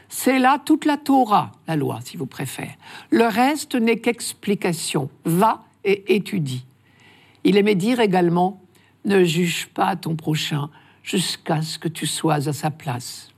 C'est 0.09 0.39
là 0.39 0.61
toute 0.65 0.85
la 0.85 0.97
Torah, 0.97 1.53
la 1.67 1.77
loi, 1.77 2.01
si 2.05 2.17
vous 2.17 2.27
préférez. 2.27 2.77
Le 3.11 3.25
reste 3.25 3.75
n'est 3.75 3.99
qu'explication. 3.99 5.11
Va 5.25 5.65
et 5.85 6.17
étudie. 6.17 6.65
Il 7.45 7.57
aimait 7.57 7.75
dire 7.75 8.01
également 8.01 8.61
Ne 9.05 9.25
juge 9.25 9.69
pas 9.69 9.97
ton 9.97 10.17
prochain 10.17 10.69
jusqu'à 11.03 11.63
ce 11.63 11.79
que 11.79 11.89
tu 11.89 12.07
sois 12.07 12.49
à 12.49 12.53
sa 12.53 12.71
place. 12.71 13.31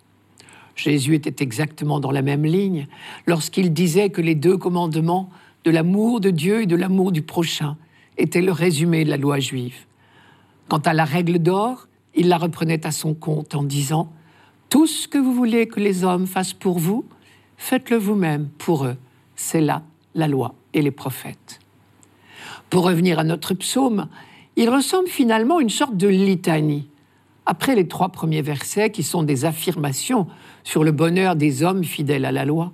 Jésus 0.75 1.15
était 1.15 1.43
exactement 1.43 2.01
dans 2.01 2.11
la 2.11 2.23
même 2.23 2.45
ligne 2.45 2.87
lorsqu'il 3.27 3.73
disait 3.73 4.11
que 4.11 4.23
les 4.23 4.35
deux 4.35 4.57
commandements 4.57 5.29
de 5.65 5.71
l'amour 5.71 6.21
de 6.21 6.31
Dieu 6.31 6.63
et 6.63 6.67
de 6.67 6.77
l'amour 6.77 7.13
du 7.13 7.23
prochain 7.23 7.77
était 8.17 8.41
le 8.41 8.53
résumé 8.53 9.05
de 9.05 9.11
la 9.11 9.17
loi 9.17 9.41
juive. 9.41 9.77
Quant 10.69 10.79
à 10.79 10.93
la 10.93 11.05
règle 11.05 11.39
d'or, 11.39 11.89
il 12.15 12.29
la 12.29 12.39
reprenait 12.39 12.87
à 12.87 12.91
son 12.91 13.15
compte 13.15 13.55
en 13.55 13.63
disant 13.63 14.13
Tout 14.71 14.87
ce 14.87 15.09
que 15.09 15.17
vous 15.17 15.33
voulez 15.33 15.67
que 15.67 15.81
les 15.81 16.05
hommes 16.05 16.27
fassent 16.27 16.53
pour 16.53 16.79
vous, 16.79 17.07
faites-le 17.57 17.97
vous-même 17.97 18.49
pour 18.59 18.85
eux. 18.85 18.97
C'est 19.35 19.63
là 19.63 19.83
la 20.15 20.29
loi 20.29 20.55
et 20.75 20.83
les 20.83 20.91
prophètes. 20.91 21.61
Pour 22.69 22.85
revenir 22.85 23.19
à 23.19 23.25
notre 23.25 23.55
psaume, 23.55 24.09
il 24.57 24.69
ressemble 24.69 25.09
finalement 25.09 25.59
à 25.59 25.63
une 25.63 25.71
sorte 25.71 25.97
de 25.97 26.09
litanie. 26.09 26.89
Après 27.47 27.75
les 27.75 27.89
trois 27.89 28.11
premiers 28.11 28.43
versets, 28.43 28.91
qui 28.91 29.03
sont 29.03 29.23
des 29.23 29.47
affirmations 29.47 30.27
sur 30.65 30.85
le 30.85 30.93
bonheur 30.93 31.35
des 31.35 31.63
hommes 31.63 31.85
fidèles 31.85 32.27
à 32.27 32.33
la 32.33 32.45
loi, 32.45 32.73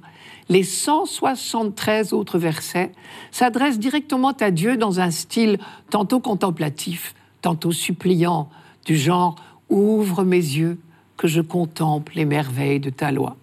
les 0.48 0.64
173 0.64 2.12
autres 2.12 2.38
versets 2.38 2.90
s'adressent 3.30 3.78
directement 3.78 4.32
à 4.40 4.50
Dieu 4.50 4.76
dans 4.76 4.98
un 4.98 5.12
style 5.12 5.58
tantôt 5.90 6.18
contemplatif, 6.18 7.14
tantôt 7.40 7.72
suppliant, 7.72 8.48
du 8.84 8.96
genre 8.96 9.36
Ouvre 9.70 10.24
mes 10.24 10.36
yeux, 10.36 10.78
que 11.16 11.28
je 11.28 11.40
contemple 11.40 12.12
les 12.16 12.24
merveilles 12.24 12.80
de 12.80 12.90
ta 12.90 13.12
loi. 13.12 13.36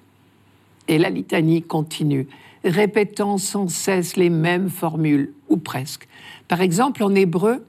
Et 0.87 0.97
la 0.97 1.09
litanie 1.09 1.61
continue, 1.61 2.27
répétant 2.63 3.37
sans 3.37 3.67
cesse 3.67 4.17
les 4.17 4.29
mêmes 4.29 4.69
formules, 4.69 5.33
ou 5.49 5.57
presque. 5.57 6.07
Par 6.47 6.61
exemple, 6.61 7.03
en 7.03 7.13
hébreu, 7.15 7.65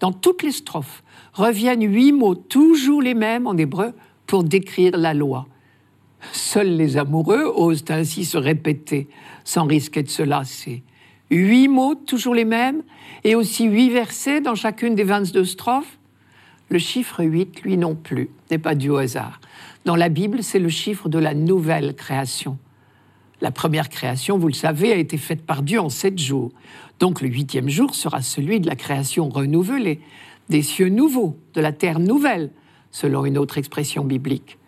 dans 0.00 0.12
toutes 0.12 0.42
les 0.42 0.52
strophes, 0.52 1.02
reviennent 1.32 1.90
huit 1.90 2.12
mots, 2.12 2.34
toujours 2.34 3.02
les 3.02 3.14
mêmes 3.14 3.46
en 3.46 3.56
hébreu, 3.56 3.92
pour 4.26 4.44
décrire 4.44 4.96
la 4.96 5.14
loi. 5.14 5.46
Seuls 6.32 6.76
les 6.76 6.96
amoureux 6.96 7.52
osent 7.54 7.84
ainsi 7.88 8.24
se 8.24 8.38
répéter 8.38 9.08
sans 9.44 9.64
risquer 9.64 10.02
de 10.02 10.08
se 10.08 10.22
lasser. 10.22 10.82
Huit 11.30 11.68
mots, 11.68 11.94
toujours 11.94 12.34
les 12.34 12.44
mêmes, 12.44 12.82
et 13.24 13.34
aussi 13.34 13.64
huit 13.64 13.90
versets 13.90 14.40
dans 14.40 14.54
chacune 14.54 14.94
des 14.94 15.04
22 15.04 15.44
strophes. 15.44 15.98
Le 16.68 16.78
chiffre 16.78 17.22
8, 17.22 17.62
lui 17.62 17.76
non 17.76 17.94
plus, 17.94 18.30
n'est 18.50 18.58
pas 18.58 18.74
dû 18.74 18.90
au 18.90 18.96
hasard. 18.96 19.40
Dans 19.84 19.94
la 19.96 20.08
Bible, 20.08 20.42
c'est 20.42 20.58
le 20.58 20.68
chiffre 20.68 21.08
de 21.08 21.18
la 21.18 21.32
nouvelle 21.32 21.94
création. 21.94 22.58
La 23.40 23.52
première 23.52 23.88
création, 23.88 24.38
vous 24.38 24.48
le 24.48 24.54
savez, 24.54 24.92
a 24.92 24.96
été 24.96 25.16
faite 25.16 25.42
par 25.42 25.62
Dieu 25.62 25.78
en 25.80 25.90
sept 25.90 26.18
jours. 26.18 26.50
Donc 26.98 27.20
le 27.20 27.28
huitième 27.28 27.68
jour 27.68 27.94
sera 27.94 28.22
celui 28.22 28.60
de 28.60 28.66
la 28.66 28.74
création 28.74 29.28
renouvelée, 29.28 30.00
des 30.48 30.62
cieux 30.62 30.88
nouveaux, 30.88 31.38
de 31.54 31.60
la 31.60 31.72
terre 31.72 32.00
nouvelle, 32.00 32.50
selon 32.90 33.26
une 33.26 33.38
autre 33.38 33.58
expression 33.58 34.04
biblique. 34.04 34.58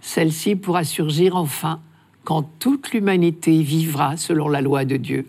Celle-ci 0.00 0.56
pourra 0.56 0.84
surgir 0.84 1.36
enfin 1.36 1.80
quand 2.24 2.42
toute 2.58 2.92
l'humanité 2.92 3.62
vivra 3.62 4.16
selon 4.16 4.48
la 4.48 4.60
loi 4.60 4.84
de 4.84 4.96
Dieu, 4.96 5.28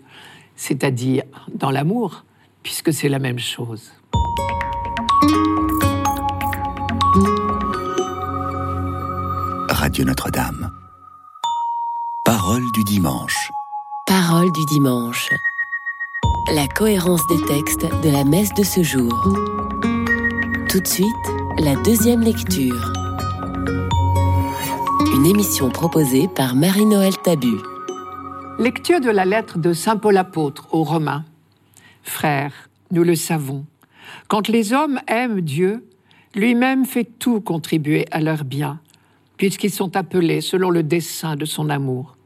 c'est-à-dire 0.54 1.24
dans 1.52 1.70
l'amour, 1.70 2.24
puisque 2.62 2.92
c'est 2.92 3.08
la 3.08 3.18
même 3.18 3.38
chose. 3.38 3.92
Radio 9.94 10.06
Notre-Dame. 10.06 10.72
Parole 12.24 12.64
du 12.74 12.82
dimanche. 12.82 13.52
Parole 14.08 14.50
du 14.50 14.64
dimanche. 14.64 15.28
La 16.52 16.66
cohérence 16.66 17.24
des 17.28 17.40
textes 17.46 17.86
de 18.02 18.10
la 18.10 18.24
messe 18.24 18.52
de 18.54 18.64
ce 18.64 18.82
jour. 18.82 19.12
Tout 20.68 20.80
de 20.80 20.86
suite, 20.88 21.06
la 21.60 21.76
deuxième 21.84 22.22
lecture 22.22 22.92
une 25.14 25.26
émission 25.26 25.70
proposée 25.70 26.26
par 26.26 26.56
Marie-Noël 26.56 27.16
Tabu. 27.22 27.54
Lecture 28.58 28.98
de 28.98 29.10
la 29.10 29.24
lettre 29.24 29.58
de 29.58 29.72
Saint 29.72 29.96
Paul 29.96 30.16
apôtre 30.16 30.74
aux 30.74 30.82
Romains. 30.82 31.24
Frères, 32.02 32.68
nous 32.90 33.04
le 33.04 33.14
savons, 33.14 33.64
quand 34.26 34.48
les 34.48 34.72
hommes 34.72 34.98
aiment 35.06 35.40
Dieu, 35.40 35.86
lui-même 36.34 36.84
fait 36.84 37.04
tout 37.04 37.40
contribuer 37.40 38.06
à 38.10 38.20
leur 38.20 38.42
bien, 38.42 38.80
puisqu'ils 39.36 39.70
sont 39.70 39.96
appelés 39.96 40.40
selon 40.40 40.70
le 40.70 40.82
dessein 40.82 41.36
de 41.36 41.44
son 41.44 41.70
amour. 41.70 42.16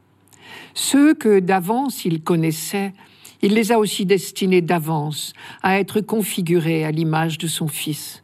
Ceux 0.73 1.13
que 1.13 1.39
d'avance 1.39 2.05
il 2.05 2.21
connaissait, 2.21 2.93
il 3.41 3.53
les 3.53 3.71
a 3.71 3.79
aussi 3.79 4.05
destinés 4.05 4.61
d'avance 4.61 5.33
à 5.61 5.79
être 5.79 6.01
configurés 6.01 6.83
à 6.83 6.91
l'image 6.91 7.37
de 7.37 7.47
son 7.47 7.67
Fils, 7.67 8.23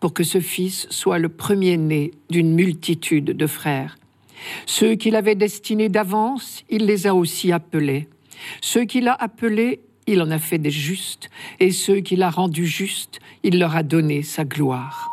pour 0.00 0.14
que 0.14 0.24
ce 0.24 0.40
Fils 0.40 0.86
soit 0.90 1.18
le 1.18 1.28
premier-né 1.28 2.12
d'une 2.30 2.54
multitude 2.54 3.26
de 3.26 3.46
frères. 3.46 3.96
Ceux 4.66 4.94
qu'il 4.94 5.16
avait 5.16 5.34
destinés 5.34 5.88
d'avance, 5.88 6.64
il 6.70 6.86
les 6.86 7.06
a 7.06 7.14
aussi 7.14 7.52
appelés. 7.52 8.08
Ceux 8.60 8.84
qu'il 8.84 9.08
a 9.08 9.14
appelés, 9.14 9.80
il 10.06 10.20
en 10.20 10.30
a 10.30 10.38
fait 10.38 10.58
des 10.58 10.70
justes, 10.70 11.30
et 11.60 11.70
ceux 11.70 12.00
qu'il 12.00 12.22
a 12.22 12.30
rendus 12.30 12.66
justes, 12.66 13.20
il 13.42 13.58
leur 13.58 13.76
a 13.76 13.82
donné 13.82 14.22
sa 14.22 14.44
gloire. 14.44 15.08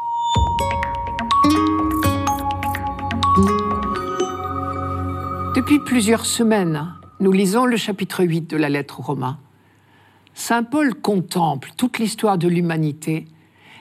Depuis 5.53 5.79
plusieurs 5.79 6.25
semaines, 6.25 6.93
nous 7.19 7.33
lisons 7.33 7.65
le 7.65 7.75
chapitre 7.75 8.23
8 8.23 8.49
de 8.49 8.55
la 8.55 8.69
lettre 8.69 9.01
aux 9.01 9.03
Romains. 9.03 9.37
Saint 10.33 10.63
Paul 10.63 10.95
contemple 10.95 11.71
toute 11.75 11.99
l'histoire 11.99 12.37
de 12.37 12.47
l'humanité 12.47 13.25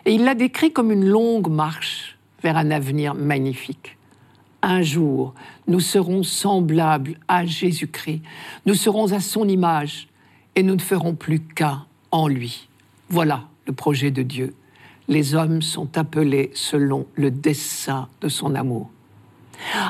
et 0.04 0.12
il 0.12 0.24
la 0.24 0.34
décrit 0.34 0.72
comme 0.72 0.90
une 0.90 1.06
longue 1.06 1.48
marche 1.48 2.18
vers 2.42 2.56
un 2.56 2.72
avenir 2.72 3.14
magnifique. 3.14 3.96
Un 4.62 4.82
jour, 4.82 5.32
nous 5.68 5.78
serons 5.78 6.24
semblables 6.24 7.18
à 7.28 7.46
Jésus-Christ, 7.46 8.22
nous 8.66 8.74
serons 8.74 9.12
à 9.12 9.20
son 9.20 9.46
image 9.46 10.08
et 10.56 10.64
nous 10.64 10.74
ne 10.74 10.80
ferons 10.80 11.14
plus 11.14 11.38
qu'un 11.38 11.86
en 12.10 12.26
lui. 12.26 12.68
Voilà 13.10 13.44
le 13.68 13.72
projet 13.72 14.10
de 14.10 14.22
Dieu. 14.22 14.56
Les 15.06 15.36
hommes 15.36 15.62
sont 15.62 15.96
appelés 15.96 16.50
selon 16.52 17.06
le 17.14 17.30
dessein 17.30 18.08
de 18.22 18.28
son 18.28 18.56
amour. 18.56 18.90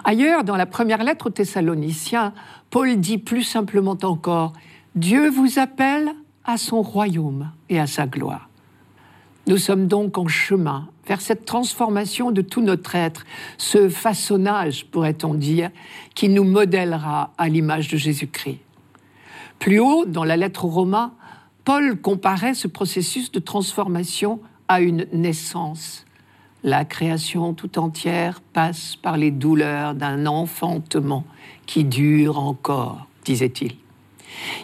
Ailleurs, 0.04 0.44
dans 0.44 0.56
la 0.56 0.66
première 0.66 1.04
lettre 1.04 1.26
aux 1.26 1.30
Thessaloniciens, 1.30 2.32
Paul 2.70 2.96
dit 2.96 3.18
plus 3.18 3.42
simplement 3.42 3.96
encore, 4.02 4.52
Dieu 4.94 5.28
vous 5.28 5.58
appelle 5.58 6.12
à 6.44 6.56
son 6.56 6.82
royaume 6.82 7.50
et 7.68 7.78
à 7.78 7.86
sa 7.86 8.06
gloire. 8.06 8.48
Nous 9.46 9.58
sommes 9.58 9.86
donc 9.86 10.18
en 10.18 10.28
chemin 10.28 10.88
vers 11.06 11.20
cette 11.20 11.44
transformation 11.44 12.30
de 12.30 12.42
tout 12.42 12.60
notre 12.60 12.94
être, 12.94 13.24
ce 13.58 13.88
façonnage, 13.88 14.86
pourrait-on 14.86 15.34
dire, 15.34 15.70
qui 16.14 16.28
nous 16.28 16.44
modèlera 16.44 17.32
à 17.36 17.48
l'image 17.48 17.88
de 17.88 17.96
Jésus-Christ. 17.96 18.60
Plus 19.58 19.80
haut, 19.80 20.04
dans 20.06 20.24
la 20.24 20.36
lettre 20.36 20.66
aux 20.66 20.70
Romains, 20.70 21.12
Paul 21.64 22.00
comparait 22.00 22.54
ce 22.54 22.68
processus 22.68 23.32
de 23.32 23.40
transformation 23.40 24.40
à 24.68 24.80
une 24.80 25.06
naissance. 25.12 26.04
La 26.62 26.84
création 26.84 27.54
tout 27.54 27.78
entière 27.78 28.42
passe 28.52 28.96
par 28.96 29.16
les 29.16 29.30
douleurs 29.30 29.94
d'un 29.94 30.26
enfantement 30.26 31.24
qui 31.64 31.84
dure 31.84 32.38
encore, 32.38 33.06
disait-il. 33.24 33.76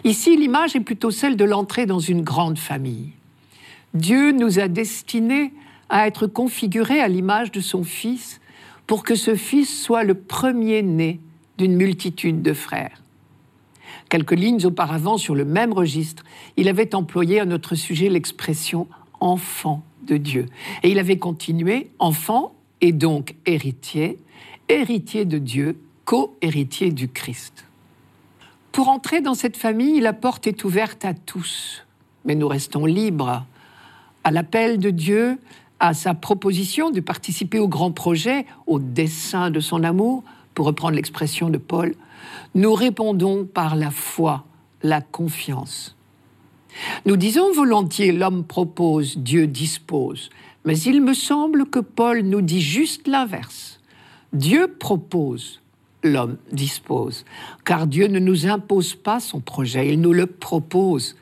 Ici, 0.03 0.37
l'image 0.37 0.75
est 0.75 0.81
plutôt 0.81 1.09
celle 1.09 1.35
de 1.35 1.43
l'entrée 1.43 1.87
dans 1.87 1.99
une 1.99 2.21
grande 2.21 2.59
famille. 2.59 3.11
Dieu 3.95 4.31
nous 4.31 4.59
a 4.59 4.67
destinés 4.67 5.53
à 5.89 6.05
être 6.05 6.27
configurés 6.27 6.99
à 6.99 7.07
l'image 7.07 7.51
de 7.51 7.61
son 7.61 7.83
Fils 7.83 8.41
pour 8.85 9.03
que 9.03 9.15
ce 9.15 9.35
Fils 9.35 9.83
soit 9.83 10.03
le 10.03 10.13
premier-né 10.13 11.19
d'une 11.57 11.75
multitude 11.75 12.43
de 12.43 12.53
frères. 12.53 13.01
Quelques 14.09 14.33
lignes 14.33 14.65
auparavant, 14.65 15.17
sur 15.17 15.33
le 15.33 15.45
même 15.45 15.73
registre, 15.73 16.23
il 16.57 16.69
avait 16.69 16.93
employé 16.93 17.39
à 17.39 17.45
notre 17.45 17.75
sujet 17.75 18.09
l'expression 18.09 18.87
enfant 19.19 19.83
de 20.07 20.17
Dieu. 20.17 20.47
Et 20.81 20.89
il 20.89 20.99
avait 20.99 21.17
continué 21.17 21.91
enfant 21.99 22.55
et 22.81 22.91
donc 22.91 23.35
héritier, 23.45 24.17
héritier 24.69 25.25
de 25.25 25.37
Dieu, 25.37 25.79
co-héritier 26.05 26.91
du 26.91 27.09
Christ. 27.09 27.65
Pour 28.71 28.89
entrer 28.89 29.21
dans 29.21 29.33
cette 29.33 29.57
famille, 29.57 29.99
la 29.99 30.13
porte 30.13 30.47
est 30.47 30.63
ouverte 30.63 31.03
à 31.03 31.13
tous, 31.13 31.83
mais 32.25 32.35
nous 32.35 32.47
restons 32.47 32.85
libres. 32.85 33.45
À 34.23 34.31
l'appel 34.31 34.79
de 34.79 34.89
Dieu, 34.89 35.37
à 35.79 35.93
sa 35.93 36.13
proposition 36.13 36.91
de 36.91 36.99
participer 36.99 37.59
au 37.59 37.67
grand 37.67 37.91
projet, 37.91 38.45
au 38.65 38.79
dessein 38.79 39.49
de 39.49 39.59
son 39.59 39.83
amour, 39.83 40.23
pour 40.53 40.65
reprendre 40.65 40.95
l'expression 40.95 41.49
de 41.49 41.57
Paul, 41.57 41.95
nous 42.55 42.73
répondons 42.73 43.45
par 43.45 43.75
la 43.75 43.91
foi, 43.91 44.45
la 44.81 45.01
confiance. 45.01 45.96
Nous 47.05 47.17
disons 47.17 47.51
volontiers 47.51 48.11
l'homme 48.11 48.43
propose, 48.43 49.17
Dieu 49.17 49.47
dispose, 49.47 50.29
mais 50.65 50.77
il 50.79 51.01
me 51.01 51.13
semble 51.13 51.65
que 51.65 51.79
Paul 51.79 52.21
nous 52.21 52.41
dit 52.41 52.61
juste 52.61 53.07
l'inverse. 53.07 53.79
Dieu 54.33 54.67
propose, 54.67 55.61
l'homme 56.03 56.37
dispose, 56.51 57.25
car 57.65 57.87
Dieu 57.87 58.07
ne 58.07 58.19
nous 58.19 58.47
impose 58.47 58.95
pas 58.95 59.19
son 59.19 59.39
projet, 59.39 59.93
il 59.93 60.01
nous 60.01 60.13
le 60.13 60.27
propose. 60.27 61.15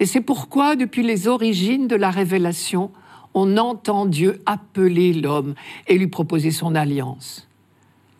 Et 0.00 0.06
c'est 0.06 0.20
pourquoi, 0.20 0.76
depuis 0.76 1.02
les 1.02 1.26
origines 1.26 1.88
de 1.88 1.96
la 1.96 2.10
révélation, 2.10 2.90
on 3.34 3.56
entend 3.56 4.06
Dieu 4.06 4.40
appeler 4.46 5.12
l'homme 5.12 5.54
et 5.86 5.98
lui 5.98 6.06
proposer 6.06 6.50
son 6.50 6.74
alliance. 6.74 7.48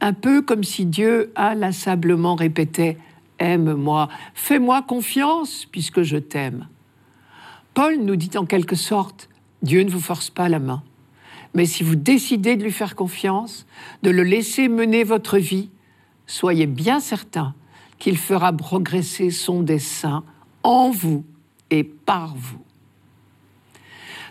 Un 0.01 0.13
peu 0.13 0.43
comme 0.43 0.65
si 0.65 0.87
Dieu 0.87 1.33
inlassablement 1.35 2.35
répétait 2.35 2.97
Aime-moi, 3.39 4.09
fais-moi 4.35 4.83
confiance 4.83 5.67
puisque 5.71 6.03
je 6.03 6.17
t'aime. 6.17 6.69
Paul 7.75 7.99
nous 7.99 8.17
dit 8.17 8.37
en 8.37 8.45
quelque 8.45 8.77
sorte, 8.77 9.29
Dieu 9.63 9.83
ne 9.83 9.91
vous 9.91 10.01
force 10.01 10.31
pas 10.31 10.49
la 10.49 10.59
main. 10.59 10.83
Mais 11.55 11.65
si 11.65 11.83
vous 11.83 11.97
décidez 11.97 12.57
de 12.57 12.65
lui 12.65 12.73
faire 12.73 12.95
confiance, 12.95 13.67
de 14.03 14.11
le 14.11 14.23
laisser 14.23 14.69
mener 14.69 15.05
votre 15.05 15.39
vie, 15.39 15.71
soyez 16.27 16.67
bien 16.67 17.01
certain 17.01 17.55
qu'il 17.99 18.17
fera 18.17 18.53
progresser 18.53 19.31
son 19.31 19.63
dessein 19.63 20.25
en 20.63 20.91
vous 20.91 21.25
et 21.71 21.85
par 21.85 22.35
vous. 22.35 22.61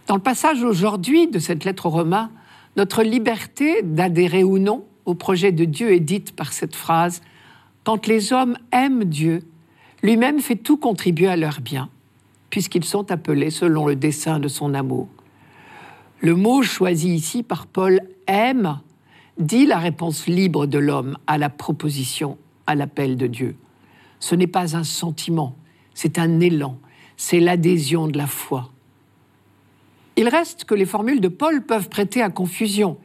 Dans 0.07 0.15
le 0.15 0.21
passage 0.21 0.63
aujourd'hui 0.63 1.27
de 1.27 1.39
cette 1.39 1.65
lettre 1.65 1.87
aux 1.87 1.91
Romains, 1.91 2.31
notre 2.77 3.03
liberté 3.03 3.81
d'adhérer 3.83 4.43
ou 4.43 4.57
non 4.57 4.85
au 5.05 5.15
projet 5.15 5.51
de 5.51 5.65
Dieu 5.65 5.91
est 5.91 5.99
dite 5.99 6.35
par 6.35 6.53
cette 6.53 6.75
phrase 6.75 7.21
quand 7.87 8.05
les 8.05 8.33
hommes 8.33 8.57
aiment 8.73 9.05
Dieu, 9.05 9.43
lui-même 10.03 10.41
fait 10.41 10.57
tout 10.57 10.75
contribuer 10.75 11.29
à 11.29 11.37
leur 11.37 11.61
bien, 11.61 11.89
puisqu'ils 12.49 12.83
sont 12.83 13.13
appelés 13.13 13.49
selon 13.49 13.87
le 13.87 13.95
dessein 13.95 14.41
de 14.41 14.49
son 14.49 14.73
amour. 14.73 15.07
Le 16.19 16.35
mot 16.35 16.63
choisi 16.63 17.15
ici 17.15 17.43
par 17.43 17.65
Paul, 17.65 18.01
aime, 18.27 18.81
dit 19.39 19.65
la 19.65 19.77
réponse 19.77 20.27
libre 20.27 20.65
de 20.65 20.77
l'homme 20.77 21.17
à 21.27 21.37
la 21.37 21.49
proposition, 21.49 22.37
à 22.65 22.75
l'appel 22.75 23.15
de 23.15 23.25
Dieu. 23.25 23.55
Ce 24.19 24.35
n'est 24.35 24.47
pas 24.47 24.75
un 24.75 24.83
sentiment, 24.83 25.55
c'est 25.93 26.19
un 26.19 26.41
élan, 26.41 26.77
c'est 27.15 27.39
l'adhésion 27.39 28.09
de 28.09 28.17
la 28.17 28.27
foi. 28.27 28.69
Il 30.17 30.27
reste 30.27 30.65
que 30.65 30.75
les 30.75 30.85
formules 30.85 31.21
de 31.21 31.29
Paul 31.29 31.63
peuvent 31.63 31.87
prêter 31.87 32.21
à 32.21 32.29
confusion. 32.29 32.97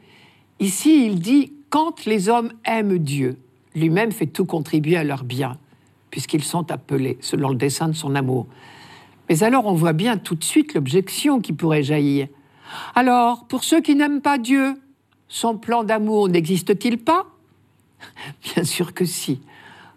Ici, 0.59 1.05
il 1.05 1.21
dit 1.21 1.53
quand 1.69 2.03
les 2.03 2.27
hommes 2.27 2.51
aiment 2.65 2.97
Dieu 2.97 3.37
lui-même 3.75 4.11
fait 4.11 4.27
tout 4.27 4.45
contribuer 4.45 4.97
à 4.97 5.03
leur 5.03 5.23
bien, 5.23 5.57
puisqu'ils 6.11 6.43
sont 6.43 6.71
appelés 6.71 7.17
selon 7.21 7.49
le 7.49 7.55
dessein 7.55 7.87
de 7.87 7.93
son 7.93 8.15
amour. 8.15 8.47
Mais 9.29 9.43
alors 9.43 9.65
on 9.65 9.73
voit 9.73 9.93
bien 9.93 10.17
tout 10.17 10.35
de 10.35 10.43
suite 10.43 10.73
l'objection 10.73 11.39
qui 11.41 11.53
pourrait 11.53 11.83
jaillir. 11.83 12.27
Alors, 12.95 13.45
pour 13.47 13.63
ceux 13.63 13.81
qui 13.81 13.95
n'aiment 13.95 14.21
pas 14.21 14.37
Dieu, 14.37 14.75
son 15.27 15.57
plan 15.57 15.83
d'amour 15.83 16.29
n'existe-t-il 16.29 16.97
pas? 16.97 17.27
Bien 18.53 18.63
sûr 18.63 18.93
que 18.93 19.05
si. 19.05 19.41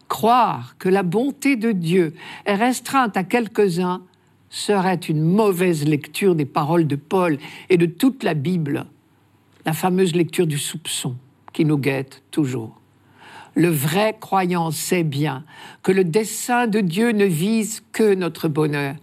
Croire 0.09 0.77
que 0.79 0.89
la 0.89 1.03
bonté 1.03 1.57
de 1.57 1.73
Dieu 1.73 2.15
est 2.45 2.55
restreinte 2.55 3.17
à 3.17 3.25
quelques-uns 3.25 4.03
serait 4.51 4.95
une 4.95 5.23
mauvaise 5.23 5.85
lecture 5.85 6.35
des 6.35 6.45
paroles 6.45 6.87
de 6.87 6.97
Paul 6.97 7.39
et 7.69 7.77
de 7.77 7.87
toute 7.87 8.23
la 8.23 8.35
Bible, 8.35 8.87
la 9.65 9.73
fameuse 9.73 10.15
lecture 10.15 10.47
du 10.47 10.59
soupçon 10.59 11.17
qui 11.53 11.65
nous 11.65 11.79
guette 11.79 12.23
toujours. 12.31 12.81
Le 13.57 13.71
vrai 13.71 14.15
croyant 14.21 14.71
sait 14.71 15.03
bien 15.03 15.43
que 15.83 15.91
le 15.91 16.05
dessein 16.05 16.67
de 16.67 16.81
Dieu 16.81 17.13
ne 17.13 17.25
vise 17.25 17.83
que 17.91 18.15
notre 18.15 18.49
bonheur. 18.49 18.97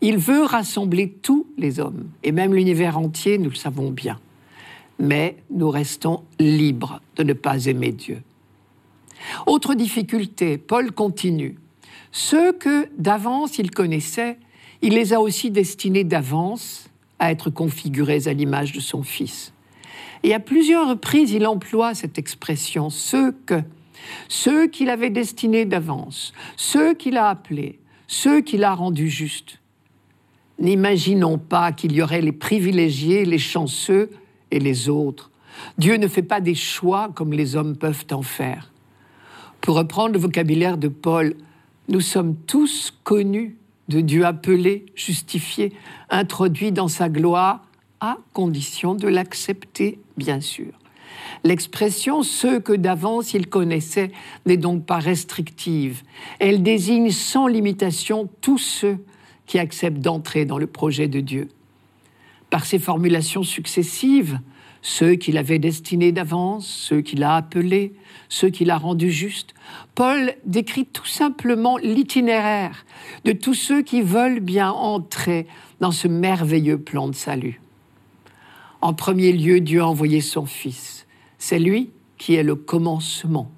Il 0.00 0.16
veut 0.16 0.44
rassembler 0.44 1.10
tous 1.10 1.44
les 1.58 1.80
hommes, 1.80 2.08
et 2.22 2.30
même 2.30 2.54
l'univers 2.54 2.98
entier, 2.98 3.36
nous 3.36 3.50
le 3.50 3.56
savons 3.56 3.90
bien. 3.90 4.20
Mais 5.00 5.36
nous 5.50 5.68
restons 5.70 6.22
libres 6.38 7.00
de 7.16 7.24
ne 7.24 7.32
pas 7.32 7.66
aimer 7.66 7.90
Dieu. 7.90 8.22
Autre 9.44 9.74
difficulté, 9.74 10.56
Paul 10.56 10.92
continue. 10.92 11.56
Ceux 12.12 12.52
que 12.52 12.88
d'avance 12.98 13.58
il 13.58 13.72
connaissait, 13.72 14.38
il 14.82 14.94
les 14.94 15.14
a 15.14 15.20
aussi 15.20 15.50
destinés 15.50 16.04
d'avance 16.04 16.88
à 17.18 17.32
être 17.32 17.50
configurés 17.50 18.28
à 18.28 18.32
l'image 18.32 18.72
de 18.72 18.80
son 18.80 19.02
Fils. 19.02 19.52
Et 20.22 20.32
à 20.32 20.38
plusieurs 20.38 20.88
reprises, 20.88 21.32
il 21.32 21.44
emploie 21.44 21.94
cette 21.94 22.18
expression, 22.18 22.88
ceux 22.88 23.32
que, 23.32 23.62
ceux 24.28 24.66
qu'il 24.66 24.90
avait 24.90 25.10
destinés 25.10 25.64
d'avance, 25.64 26.32
ceux 26.56 26.94
qu'il 26.94 27.16
a 27.16 27.28
appelés, 27.28 27.78
ceux 28.06 28.40
qu'il 28.40 28.64
a 28.64 28.74
rendus 28.74 29.08
justes. 29.08 29.60
N'imaginons 30.58 31.38
pas 31.38 31.72
qu'il 31.72 31.92
y 31.92 32.02
aurait 32.02 32.22
les 32.22 32.32
privilégiés, 32.32 33.24
les 33.24 33.38
chanceux 33.38 34.10
et 34.50 34.58
les 34.58 34.88
autres. 34.88 35.30
Dieu 35.78 35.96
ne 35.96 36.08
fait 36.08 36.22
pas 36.22 36.40
des 36.40 36.54
choix 36.54 37.10
comme 37.14 37.32
les 37.32 37.56
hommes 37.56 37.76
peuvent 37.76 38.06
en 38.10 38.22
faire. 38.22 38.72
Pour 39.60 39.76
reprendre 39.76 40.14
le 40.14 40.20
vocabulaire 40.20 40.78
de 40.78 40.88
Paul, 40.88 41.34
nous 41.88 42.00
sommes 42.00 42.36
tous 42.46 42.92
connus 43.04 43.56
de 43.88 44.00
Dieu 44.00 44.24
appelé, 44.24 44.86
justifié, 44.94 45.72
introduit 46.10 46.72
dans 46.72 46.88
sa 46.88 47.08
gloire, 47.08 47.62
à 48.00 48.18
condition 48.32 48.94
de 48.94 49.08
l'accepter, 49.08 49.98
bien 50.16 50.40
sûr. 50.40 50.72
L'expression 51.44 52.22
ceux 52.22 52.60
que 52.60 52.72
d'avance 52.72 53.34
il 53.34 53.48
connaissait 53.48 54.10
n'est 54.46 54.56
donc 54.56 54.84
pas 54.84 54.98
restrictive. 54.98 56.02
Elle 56.38 56.62
désigne 56.62 57.10
sans 57.10 57.46
limitation 57.46 58.28
tous 58.40 58.58
ceux 58.58 58.98
qui 59.46 59.58
acceptent 59.58 60.00
d'entrer 60.00 60.44
dans 60.44 60.58
le 60.58 60.66
projet 60.66 61.08
de 61.08 61.20
Dieu. 61.20 61.48
Par 62.50 62.64
ces 62.64 62.78
formulations 62.78 63.42
successives, 63.42 64.40
ceux 64.82 65.16
qu'il 65.16 65.36
avait 65.36 65.58
destinés 65.58 66.12
d'avance, 66.12 66.66
ceux 66.66 67.00
qu'il 67.00 67.24
a 67.24 67.34
appelés, 67.34 67.94
ceux 68.28 68.50
qu'il 68.50 68.70
a 68.70 68.78
rendus 68.78 69.10
justes, 69.10 69.52
Paul 69.96 70.34
décrit 70.44 70.86
tout 70.86 71.06
simplement 71.06 71.76
l'itinéraire 71.76 72.86
de 73.24 73.32
tous 73.32 73.54
ceux 73.54 73.82
qui 73.82 74.00
veulent 74.00 74.38
bien 74.38 74.70
entrer 74.70 75.48
dans 75.80 75.90
ce 75.90 76.06
merveilleux 76.06 76.78
plan 76.78 77.08
de 77.08 77.16
salut. 77.16 77.60
En 78.80 78.94
premier 78.94 79.32
lieu, 79.32 79.58
Dieu 79.58 79.80
a 79.80 79.86
envoyé 79.88 80.20
son 80.20 80.46
Fils. 80.46 80.95
C'est 81.38 81.58
lui 81.58 81.90
qui 82.18 82.34
est 82.34 82.42
le 82.42 82.54
commencement, 82.54 83.50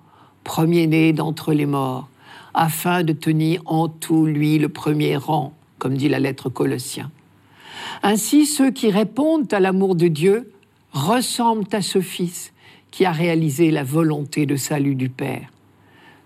premier-né 0.44 1.12
d'entre 1.12 1.52
les 1.52 1.66
morts, 1.66 2.08
afin 2.54 3.04
de 3.04 3.12
tenir 3.12 3.62
en 3.66 3.88
tout 3.88 4.26
lui 4.26 4.58
le 4.58 4.68
premier 4.68 5.16
rang, 5.16 5.54
comme 5.78 5.96
dit 5.96 6.08
la 6.08 6.18
lettre 6.18 6.48
Colossiens. 6.48 7.10
Ainsi, 8.02 8.46
ceux 8.46 8.70
qui 8.70 8.90
répondent 8.90 9.52
à 9.52 9.60
l'amour 9.60 9.94
de 9.94 10.08
Dieu 10.08 10.52
ressemblent 10.92 11.68
à 11.72 11.82
ce 11.82 12.00
Fils 12.00 12.52
qui 12.90 13.04
a 13.04 13.12
réalisé 13.12 13.70
la 13.70 13.84
volonté 13.84 14.46
de 14.46 14.56
salut 14.56 14.94
du 14.94 15.08
Père. 15.08 15.52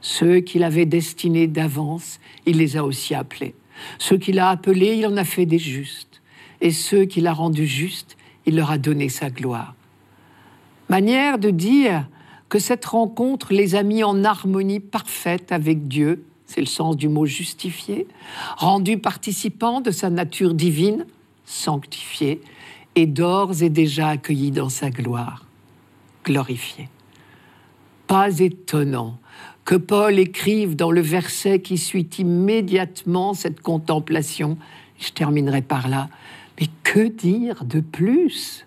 Ceux 0.00 0.40
qu'il 0.40 0.64
avait 0.64 0.86
destinés 0.86 1.46
d'avance, 1.46 2.18
il 2.46 2.58
les 2.58 2.76
a 2.76 2.84
aussi 2.84 3.14
appelés. 3.14 3.54
Ceux 3.98 4.16
qu'il 4.16 4.38
a 4.38 4.48
appelés, 4.48 4.96
il 4.96 5.06
en 5.06 5.16
a 5.16 5.24
fait 5.24 5.46
des 5.46 5.58
justes. 5.58 6.20
Et 6.60 6.70
ceux 6.70 7.04
qu'il 7.04 7.26
a 7.26 7.32
rendus 7.32 7.66
justes, 7.66 8.16
il 8.46 8.56
leur 8.56 8.70
a 8.70 8.78
donné 8.78 9.08
sa 9.08 9.30
gloire. 9.30 9.74
Manière 10.92 11.38
de 11.38 11.48
dire 11.48 12.07
que 12.50 12.59
cette 12.59 12.85
rencontre 12.85 13.55
les 13.55 13.76
a 13.76 13.83
mis 13.83 14.05
en 14.05 14.24
harmonie 14.24 14.78
parfaite 14.78 15.50
avec 15.50 15.88
Dieu, 15.88 16.22
c'est 16.44 16.61
le 16.61 16.66
sens 16.66 16.98
du 16.98 17.09
mot 17.09 17.24
justifié, 17.24 18.07
rendus 18.59 18.98
participants 18.98 19.81
de 19.81 19.90
sa 19.90 20.11
nature 20.11 20.52
divine, 20.52 21.07
sanctifiés, 21.46 22.42
et 22.94 23.07
d'ores 23.07 23.62
et 23.62 23.70
déjà 23.70 24.09
accueillis 24.09 24.50
dans 24.50 24.68
sa 24.68 24.90
gloire, 24.90 25.46
glorifiés. 26.26 26.90
Pas 28.07 28.40
étonnant 28.40 29.16
que 29.64 29.76
Paul 29.76 30.18
écrive 30.18 30.76
dans 30.76 30.90
le 30.90 31.00
verset 31.00 31.62
qui 31.62 31.78
suit 31.78 32.11
immédiatement 32.18 33.33
cette 33.33 33.62
contemplation, 33.62 34.59
je 34.98 35.09
terminerai 35.09 35.62
par 35.62 35.88
là, 35.88 36.11
mais 36.61 36.66
que 36.83 37.09
dire 37.09 37.64
de 37.64 37.81
plus? 37.81 38.66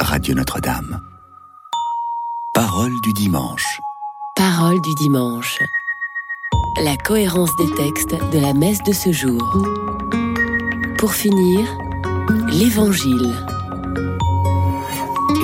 Radio 0.00 0.34
Notre-Dame. 0.34 1.00
Parole 2.52 2.90
du 3.04 3.12
dimanche. 3.12 3.80
Parole 4.34 4.80
du 4.80 4.92
dimanche. 4.96 5.60
La 6.82 6.96
cohérence 6.96 7.54
des 7.56 7.72
textes 7.76 8.16
de 8.32 8.40
la 8.40 8.52
messe 8.52 8.82
de 8.82 8.92
ce 8.92 9.12
jour. 9.12 9.40
Pour 10.98 11.12
finir, 11.12 11.68
l'Évangile. 12.48 13.32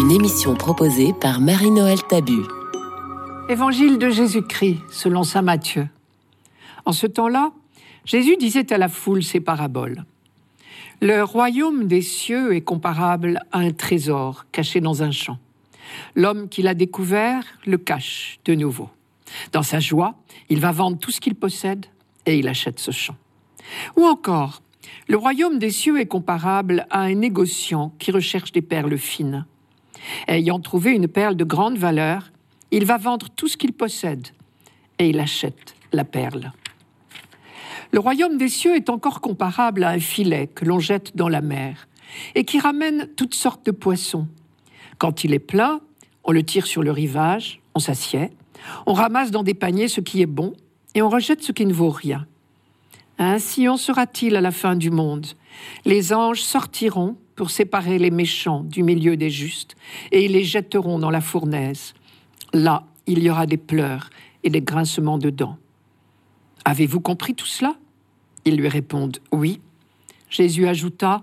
Une 0.01 0.11
émission 0.11 0.57
proposée 0.57 1.13
par 1.13 1.41
Marie-Noël 1.41 2.03
Tabu. 2.03 2.43
Évangile 3.49 3.99
de 3.99 4.11
Jésus-Christ 4.11 4.81
selon 4.91 5.23
Saint 5.23 5.43
Matthieu. 5.43 5.89
En 6.85 6.93
ce 6.93 7.07
temps-là, 7.07 7.53
Jésus 8.05 8.37
disait 8.37 8.73
à 8.73 8.79
la 8.79 8.89
foule 8.89 9.23
ces 9.23 9.39
paraboles. 9.39 10.05
Le 11.03 11.25
royaume 11.25 11.89
des 11.89 12.01
cieux 12.01 12.55
est 12.55 12.61
comparable 12.61 13.41
à 13.51 13.59
un 13.59 13.73
trésor 13.73 14.47
caché 14.53 14.81
dans 14.81 15.03
un 15.03 15.11
champ. 15.11 15.37
L'homme 16.15 16.49
qui 16.49 16.63
l'a 16.63 16.75
découvert 16.75 17.43
le 17.67 17.77
cache 17.77 18.39
de 18.45 18.55
nouveau. 18.55 18.89
Dans 19.51 19.65
sa 19.65 19.81
joie, 19.81 20.15
il 20.49 20.61
va 20.61 20.71
vendre 20.71 20.97
tout 20.97 21.11
ce 21.11 21.21
qu'il 21.21 21.35
possède 21.35 21.87
et 22.25 22.39
il 22.39 22.47
achète 22.47 22.79
ce 22.79 22.93
champ. 22.93 23.17
Ou 23.97 24.05
encore, 24.05 24.63
le 25.09 25.17
royaume 25.17 25.59
des 25.59 25.73
cieux 25.73 26.01
est 26.01 26.07
comparable 26.07 26.87
à 26.89 27.01
un 27.01 27.15
négociant 27.15 27.93
qui 27.99 28.13
recherche 28.13 28.53
des 28.53 28.63
perles 28.63 28.97
fines. 28.97 29.45
Ayant 30.29 30.61
trouvé 30.61 30.93
une 30.93 31.09
perle 31.09 31.35
de 31.35 31.43
grande 31.43 31.79
valeur, 31.79 32.31
il 32.71 32.85
va 32.85 32.97
vendre 32.97 33.29
tout 33.29 33.49
ce 33.49 33.57
qu'il 33.57 33.73
possède 33.73 34.29
et 35.01 35.09
il 35.09 35.19
achète 35.19 35.75
la 35.93 36.05
perle. 36.05 36.53
Le 37.93 38.01
royaume 38.01 38.39
des 38.39 38.49
cieux 38.49 38.75
est 38.75 38.89
encore 38.89 39.21
comparable 39.21 39.85
à 39.85 39.91
un 39.91 40.01
filet 40.01 40.47
que 40.47 40.65
l'on 40.65 40.79
jette 40.79 41.15
dans 41.15 41.29
la 41.29 41.43
mer 41.43 41.89
et 42.35 42.45
qui 42.45 42.59
ramène 42.59 43.07
toutes 43.17 43.35
sortes 43.35 43.67
de 43.67 43.71
poissons. 43.71 44.27
Quand 44.97 45.25
il 45.25 45.35
est 45.35 45.39
plein, 45.39 45.83
on 46.25 46.33
le 46.33 46.43
tire 46.43 46.67
sur 46.67 46.83
le 46.83 46.91
rivage, 46.91 47.61
on 47.75 47.81
s'assied, 47.81 48.31
on 48.87 48.95
ramasse 48.95 49.31
dans 49.31 49.43
des 49.43 49.53
paniers 49.53 49.89
ce 49.89 50.01
qui 50.01 50.23
est 50.23 50.27
bon 50.27 50.55
et 50.95 51.03
on 51.03 51.11
rejette 51.11 51.43
ce 51.43 51.53
qui 51.53 51.67
ne 51.67 51.73
vaut 51.75 51.91
rien. 51.91 52.27
Ainsi 53.19 53.69
en 53.69 53.77
sera-t-il 53.77 54.37
à 54.37 54.41
la 54.41 54.53
fin 54.53 54.75
du 54.75 54.91
monde. 54.91 55.27
Les 55.85 56.15
anges 56.15 56.41
sortiront 56.41 57.17
pour 57.37 57.51
séparer 57.51 57.99
les 57.99 58.11
méchants 58.11 58.63
du 58.63 58.83
milieu 58.83 59.19
des 59.19 59.29
justes 59.31 59.77
et 60.13 60.25
ils 60.25 60.33
les 60.33 60.45
jetteront 60.45 60.99
dans 60.99 61.11
la 61.11 61.21
fournaise. 61.21 61.93
Là, 62.55 62.85
il 63.07 63.23
y 63.23 63.29
aura 63.29 63.45
des 63.45 63.59
pleurs 63.59 64.09
et 64.45 64.51
des 64.51 64.63
grincements 64.63 65.19
de 65.19 65.29
dents. 65.29 65.59
Avez-vous 66.65 67.01
compris 67.01 67.35
tout 67.35 67.47
cela? 67.47 67.75
Ils 68.45 68.57
lui 68.57 68.69
répondent 68.69 69.19
Oui. 69.31 69.61
Jésus 70.31 70.67
ajouta 70.67 71.23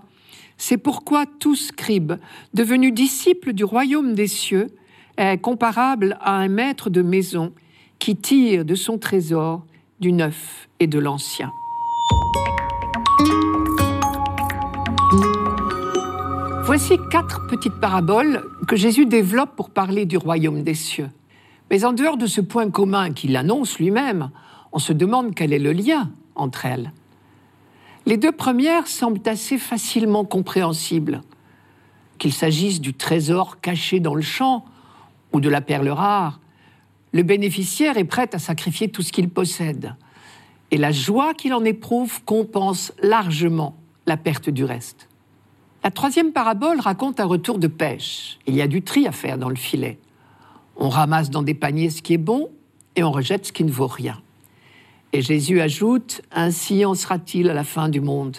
C'est 0.56 0.78
pourquoi 0.78 1.24
tout 1.26 1.56
scribe, 1.56 2.14
devenu 2.54 2.92
disciple 2.92 3.52
du 3.52 3.64
royaume 3.64 4.14
des 4.14 4.26
cieux, 4.26 4.68
est 5.16 5.38
comparable 5.38 6.16
à 6.20 6.36
un 6.36 6.48
maître 6.48 6.90
de 6.90 7.02
maison 7.02 7.52
qui 7.98 8.16
tire 8.16 8.64
de 8.64 8.74
son 8.74 8.98
trésor 8.98 9.64
du 10.00 10.12
neuf 10.12 10.68
et 10.78 10.86
de 10.86 10.98
l'ancien. 10.98 11.50
Voici 16.64 16.96
quatre 17.10 17.46
petites 17.48 17.80
paraboles 17.80 18.44
que 18.68 18.76
Jésus 18.76 19.04
développe 19.04 19.56
pour 19.56 19.70
parler 19.70 20.06
du 20.06 20.16
royaume 20.16 20.62
des 20.62 20.74
cieux. 20.74 21.10
Mais 21.70 21.84
en 21.84 21.92
dehors 21.92 22.16
de 22.16 22.26
ce 22.26 22.40
point 22.40 22.70
commun 22.70 23.12
qu'il 23.12 23.36
annonce 23.36 23.78
lui-même, 23.78 24.30
on 24.72 24.78
se 24.78 24.92
demande 24.92 25.34
quel 25.34 25.52
est 25.52 25.58
le 25.58 25.72
lien 25.72 26.10
entre 26.36 26.66
elles. 26.66 26.92
Les 28.06 28.16
deux 28.16 28.32
premières 28.32 28.86
semblent 28.86 29.28
assez 29.28 29.58
facilement 29.58 30.24
compréhensibles. 30.24 31.22
Qu'il 32.18 32.32
s'agisse 32.32 32.80
du 32.80 32.94
trésor 32.94 33.60
caché 33.60 34.00
dans 34.00 34.14
le 34.14 34.22
champ 34.22 34.64
ou 35.32 35.40
de 35.40 35.48
la 35.48 35.60
perle 35.60 35.88
rare, 35.88 36.40
le 37.12 37.22
bénéficiaire 37.22 37.98
est 37.98 38.04
prêt 38.04 38.28
à 38.32 38.38
sacrifier 38.38 38.88
tout 38.88 39.02
ce 39.02 39.12
qu'il 39.12 39.28
possède. 39.28 39.94
Et 40.70 40.78
la 40.78 40.92
joie 40.92 41.34
qu'il 41.34 41.52
en 41.52 41.64
éprouve 41.64 42.22
compense 42.24 42.92
largement 43.02 43.76
la 44.06 44.16
perte 44.16 44.50
du 44.50 44.64
reste. 44.64 45.08
La 45.82 45.90
troisième 45.90 46.32
parabole 46.32 46.80
raconte 46.80 47.20
un 47.20 47.24
retour 47.24 47.58
de 47.58 47.66
pêche. 47.66 48.38
Il 48.46 48.54
y 48.54 48.62
a 48.62 48.66
du 48.66 48.82
tri 48.82 49.06
à 49.06 49.12
faire 49.12 49.38
dans 49.38 49.48
le 49.48 49.56
filet. 49.56 49.98
On 50.76 50.88
ramasse 50.88 51.30
dans 51.30 51.42
des 51.42 51.54
paniers 51.54 51.90
ce 51.90 52.02
qui 52.02 52.14
est 52.14 52.18
bon 52.18 52.50
et 52.96 53.02
on 53.02 53.10
rejette 53.10 53.46
ce 53.46 53.52
qui 53.52 53.64
ne 53.64 53.70
vaut 53.70 53.86
rien. 53.86 54.20
Et 55.12 55.22
Jésus 55.22 55.60
ajoute, 55.60 56.22
Ainsi 56.30 56.84
en 56.84 56.94
sera-t-il 56.94 57.50
à 57.50 57.54
la 57.54 57.64
fin 57.64 57.88
du 57.88 58.00
monde. 58.00 58.36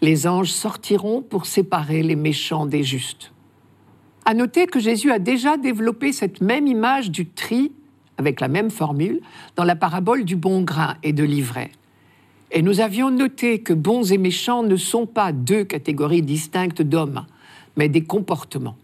Les 0.00 0.26
anges 0.26 0.50
sortiront 0.50 1.22
pour 1.22 1.46
séparer 1.46 2.02
les 2.02 2.16
méchants 2.16 2.66
des 2.66 2.82
justes. 2.82 3.32
À 4.24 4.34
noter 4.34 4.66
que 4.66 4.80
Jésus 4.80 5.12
a 5.12 5.18
déjà 5.18 5.56
développé 5.56 6.12
cette 6.12 6.40
même 6.40 6.66
image 6.66 7.10
du 7.10 7.26
tri, 7.26 7.72
avec 8.18 8.40
la 8.40 8.48
même 8.48 8.70
formule, 8.70 9.20
dans 9.56 9.64
la 9.64 9.76
parabole 9.76 10.24
du 10.24 10.36
bon 10.36 10.62
grain 10.62 10.96
et 11.02 11.12
de 11.12 11.22
l'ivraie. 11.22 11.70
Et 12.50 12.62
nous 12.62 12.80
avions 12.80 13.10
noté 13.10 13.60
que 13.60 13.72
bons 13.72 14.10
et 14.10 14.18
méchants 14.18 14.62
ne 14.62 14.76
sont 14.76 15.06
pas 15.06 15.32
deux 15.32 15.64
catégories 15.64 16.22
distinctes 16.22 16.82
d'hommes, 16.82 17.26
mais 17.76 17.88
des 17.88 18.04
comportements. 18.04 18.76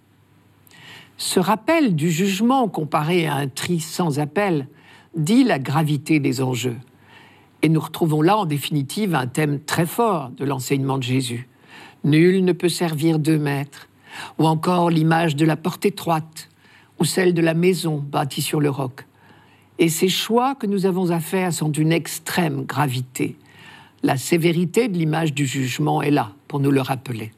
Ce 1.16 1.40
rappel 1.40 1.95
du 1.95 2.11
jugement 2.11 2.68
comparé 2.68 3.27
à 3.27 3.37
un 3.37 3.49
tri 3.49 3.81
sans 3.81 4.18
appel 4.18 4.66
dit 5.16 5.45
la 5.45 5.59
gravité 5.59 6.21
des 6.21 6.42
enjeux. 6.42 6.77
Et 7.62 7.68
nous 7.68 7.81
retrouvons 7.81 8.22
là, 8.22 8.37
en 8.37 8.44
définitive, 8.44 9.14
un 9.14 9.27
thème 9.27 9.61
très 9.61 9.87
fort 9.87 10.31
de 10.31 10.44
l'enseignement 10.44 10.98
de 10.98 11.05
Jésus. 11.05 11.48
Nul 12.05 12.44
ne 12.44 12.53
peut 12.53 12.68
servir 12.68 13.18
deux 13.18 13.38
maîtres. 13.38 13.88
Ou 14.38 14.46
encore 14.46 14.90
l'image 14.90 15.37
de 15.37 15.46
la 15.46 15.57
porte 15.57 15.87
étroite, 15.87 16.51
ou 16.98 17.05
celle 17.05 17.33
de 17.33 17.40
la 17.40 17.55
maison 17.55 17.96
bâtie 17.96 18.42
sur 18.42 18.61
le 18.61 18.68
roc. 18.68 19.07
Et 19.79 19.88
ces 19.88 20.09
choix 20.09 20.55
que 20.55 20.66
nous 20.66 20.85
avons 20.85 21.11
à 21.11 21.20
faire 21.20 21.53
sont 21.53 21.68
d'une 21.68 21.92
extrême 21.92 22.64
gravité. 22.64 23.37
La 24.03 24.16
sévérité 24.16 24.88
de 24.88 24.98
l'image 24.98 25.33
du 25.33 25.46
jugement 25.46 26.03
est 26.03 26.11
là 26.11 26.33
pour 26.46 26.61
nous 26.61 26.70
le 26.70 26.81
rappeler. 26.83 27.33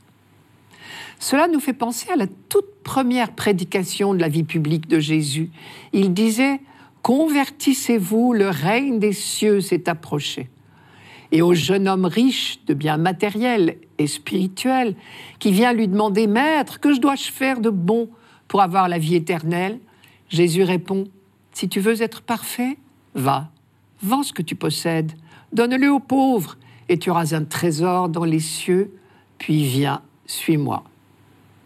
Cela 1.21 1.47
nous 1.47 1.61
fait 1.61 1.75
penser 1.75 2.11
à 2.11 2.17
la 2.17 2.27
toute 2.27 2.83
première 2.83 3.33
prédication 3.33 4.15
de 4.15 4.21
la 4.21 4.29
vie 4.29 4.43
publique 4.43 4.89
de 4.89 4.99
Jésus. 4.99 5.51
Il 5.93 6.13
disait 6.13 6.61
Convertissez-vous, 7.05 8.33
le 8.33 8.49
règne 8.49 8.99
des 8.99 9.12
cieux 9.12 9.61
s'est 9.61 9.90
approché. 9.90 10.49
et 11.33 11.43
au 11.43 11.53
jeune 11.53 11.87
homme 11.87 12.07
riche 12.07 12.61
de 12.64 12.73
biens 12.73 12.97
matériels 12.97 13.77
et 13.99 14.07
spirituels 14.07 14.95
qui 15.38 15.53
vient 15.53 15.75
lui 15.75 15.87
demander 15.87 16.27
Maître, 16.27 16.81
que 16.81 16.95
je 16.95 17.01
dois-je 17.01 17.31
faire 17.31 17.61
de 17.61 17.69
bon 17.69 18.09
pour 18.49 18.62
avoir 18.62 18.88
la 18.88 18.99
vie 18.99 19.17
éternelle? 19.17 19.81
Jésus 20.31 20.62
répond 20.62 21.05
Si 21.53 21.69
tu 21.69 21.79
veux 21.79 22.01
être 22.01 22.23
parfait, 22.23 22.79
va, 23.14 23.51
vends 24.01 24.23
ce 24.23 24.33
que 24.33 24.43
tu 24.43 24.55
possèdes, 24.55 25.12
donne-le 25.53 25.93
aux 25.93 26.01
pauvres, 26.01 26.57
et 26.88 26.99
tu 26.99 27.11
auras 27.11 27.35
un 27.35 27.45
trésor 27.45 28.09
dans 28.09 28.25
les 28.25 28.40
cieux, 28.40 28.95
puis 29.37 29.62
viens, 29.64 30.01
suis-moi. 30.25 30.85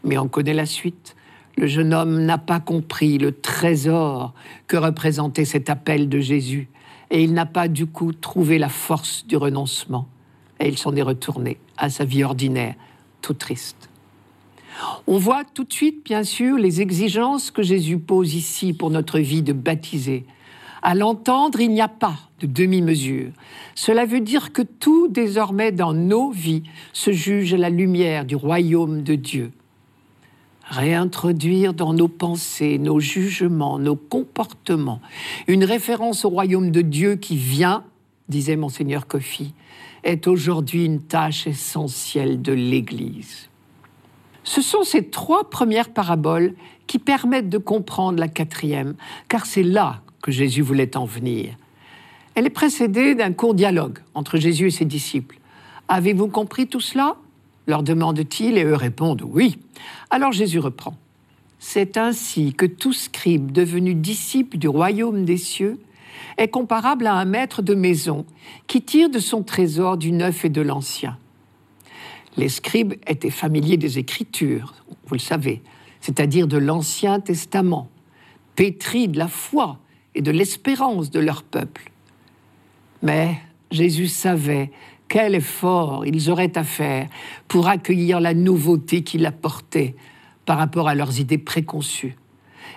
Mais 0.02 0.18
on 0.18 0.26
connaît 0.26 0.54
la 0.54 0.66
suite. 0.66 1.14
Le 1.58 1.66
jeune 1.66 1.92
homme 1.92 2.24
n'a 2.24 2.38
pas 2.38 2.60
compris 2.60 3.18
le 3.18 3.32
trésor 3.32 4.32
que 4.68 4.76
représentait 4.76 5.44
cet 5.44 5.68
appel 5.70 6.08
de 6.08 6.20
Jésus, 6.20 6.68
et 7.10 7.24
il 7.24 7.32
n'a 7.32 7.46
pas 7.46 7.66
du 7.66 7.86
coup 7.86 8.12
trouvé 8.12 8.58
la 8.58 8.68
force 8.68 9.26
du 9.26 9.36
renoncement, 9.36 10.06
et 10.60 10.68
il 10.68 10.78
s'en 10.78 10.94
est 10.94 11.02
retourné 11.02 11.58
à 11.76 11.90
sa 11.90 12.04
vie 12.04 12.22
ordinaire, 12.22 12.76
tout 13.22 13.34
triste. 13.34 13.90
On 15.08 15.18
voit 15.18 15.42
tout 15.52 15.64
de 15.64 15.72
suite, 15.72 16.04
bien 16.04 16.22
sûr, 16.22 16.56
les 16.56 16.80
exigences 16.80 17.50
que 17.50 17.64
Jésus 17.64 17.98
pose 17.98 18.36
ici 18.36 18.72
pour 18.72 18.90
notre 18.90 19.18
vie 19.18 19.42
de 19.42 19.52
baptisé. 19.52 20.26
À 20.80 20.94
l'entendre, 20.94 21.60
il 21.60 21.72
n'y 21.72 21.80
a 21.80 21.88
pas 21.88 22.20
de 22.38 22.46
demi-mesure. 22.46 23.32
Cela 23.74 24.06
veut 24.06 24.20
dire 24.20 24.52
que 24.52 24.62
tout 24.62 25.08
désormais 25.08 25.72
dans 25.72 25.92
nos 25.92 26.30
vies 26.30 26.62
se 26.92 27.10
juge 27.10 27.52
à 27.52 27.56
la 27.56 27.68
lumière 27.68 28.24
du 28.24 28.36
royaume 28.36 29.02
de 29.02 29.16
Dieu. 29.16 29.50
Réintroduire 30.68 31.72
dans 31.72 31.94
nos 31.94 32.08
pensées, 32.08 32.78
nos 32.78 33.00
jugements, 33.00 33.78
nos 33.78 33.96
comportements, 33.96 35.00
une 35.46 35.64
référence 35.64 36.24
au 36.24 36.28
royaume 36.28 36.70
de 36.70 36.82
Dieu 36.82 37.16
qui 37.16 37.36
vient, 37.36 37.84
disait 38.28 38.56
monseigneur 38.56 39.06
Kofi, 39.06 39.54
est 40.04 40.26
aujourd'hui 40.26 40.84
une 40.84 41.00
tâche 41.00 41.46
essentielle 41.46 42.42
de 42.42 42.52
l'Église. 42.52 43.48
Ce 44.44 44.62
sont 44.62 44.82
ces 44.82 45.08
trois 45.08 45.48
premières 45.48 45.90
paraboles 45.90 46.54
qui 46.86 46.98
permettent 46.98 47.50
de 47.50 47.58
comprendre 47.58 48.18
la 48.18 48.28
quatrième, 48.28 48.94
car 49.28 49.46
c'est 49.46 49.62
là 49.62 50.02
que 50.22 50.30
Jésus 50.30 50.62
voulait 50.62 50.96
en 50.96 51.04
venir. 51.04 51.54
Elle 52.34 52.46
est 52.46 52.50
précédée 52.50 53.14
d'un 53.14 53.32
court 53.32 53.54
dialogue 53.54 53.98
entre 54.14 54.36
Jésus 54.36 54.68
et 54.68 54.70
ses 54.70 54.84
disciples. 54.84 55.38
Avez-vous 55.88 56.28
compris 56.28 56.66
tout 56.66 56.80
cela? 56.80 57.16
Leur 57.68 57.82
demande-t-il 57.84 58.58
et 58.58 58.64
eux 58.64 58.74
répondent 58.74 59.22
oui. 59.22 59.58
Alors 60.10 60.32
Jésus 60.32 60.58
reprend. 60.58 60.96
C'est 61.60 61.96
ainsi 61.96 62.54
que 62.54 62.66
tout 62.66 62.92
scribe 62.92 63.52
devenu 63.52 63.94
disciple 63.94 64.56
du 64.56 64.68
royaume 64.68 65.24
des 65.24 65.36
cieux 65.36 65.78
est 66.38 66.48
comparable 66.48 67.06
à 67.06 67.14
un 67.14 67.24
maître 67.24 67.62
de 67.62 67.74
maison 67.74 68.24
qui 68.66 68.82
tire 68.82 69.10
de 69.10 69.18
son 69.18 69.42
trésor 69.42 69.98
du 69.98 70.12
neuf 70.12 70.44
et 70.44 70.48
de 70.48 70.62
l'ancien. 70.62 71.18
Les 72.36 72.48
scribes 72.48 72.94
étaient 73.06 73.30
familiers 73.30 73.76
des 73.76 73.98
Écritures, 73.98 74.74
vous 75.06 75.14
le 75.14 75.20
savez, 75.20 75.60
c'est-à-dire 76.00 76.46
de 76.46 76.56
l'Ancien 76.56 77.20
Testament, 77.20 77.88
pétris 78.54 79.08
de 79.08 79.18
la 79.18 79.28
foi 79.28 79.78
et 80.14 80.22
de 80.22 80.30
l'espérance 80.30 81.10
de 81.10 81.20
leur 81.20 81.42
peuple. 81.42 81.90
Mais 83.02 83.38
Jésus 83.70 84.08
savait 84.08 84.70
quel 85.08 85.34
effort 85.34 86.06
ils 86.06 86.30
auraient 86.30 86.56
à 86.56 86.64
faire 86.64 87.08
pour 87.48 87.68
accueillir 87.68 88.20
la 88.20 88.34
nouveauté 88.34 89.02
qu'il 89.02 89.26
apportait 89.26 89.96
par 90.44 90.58
rapport 90.58 90.88
à 90.88 90.94
leurs 90.94 91.18
idées 91.18 91.38
préconçues 91.38 92.16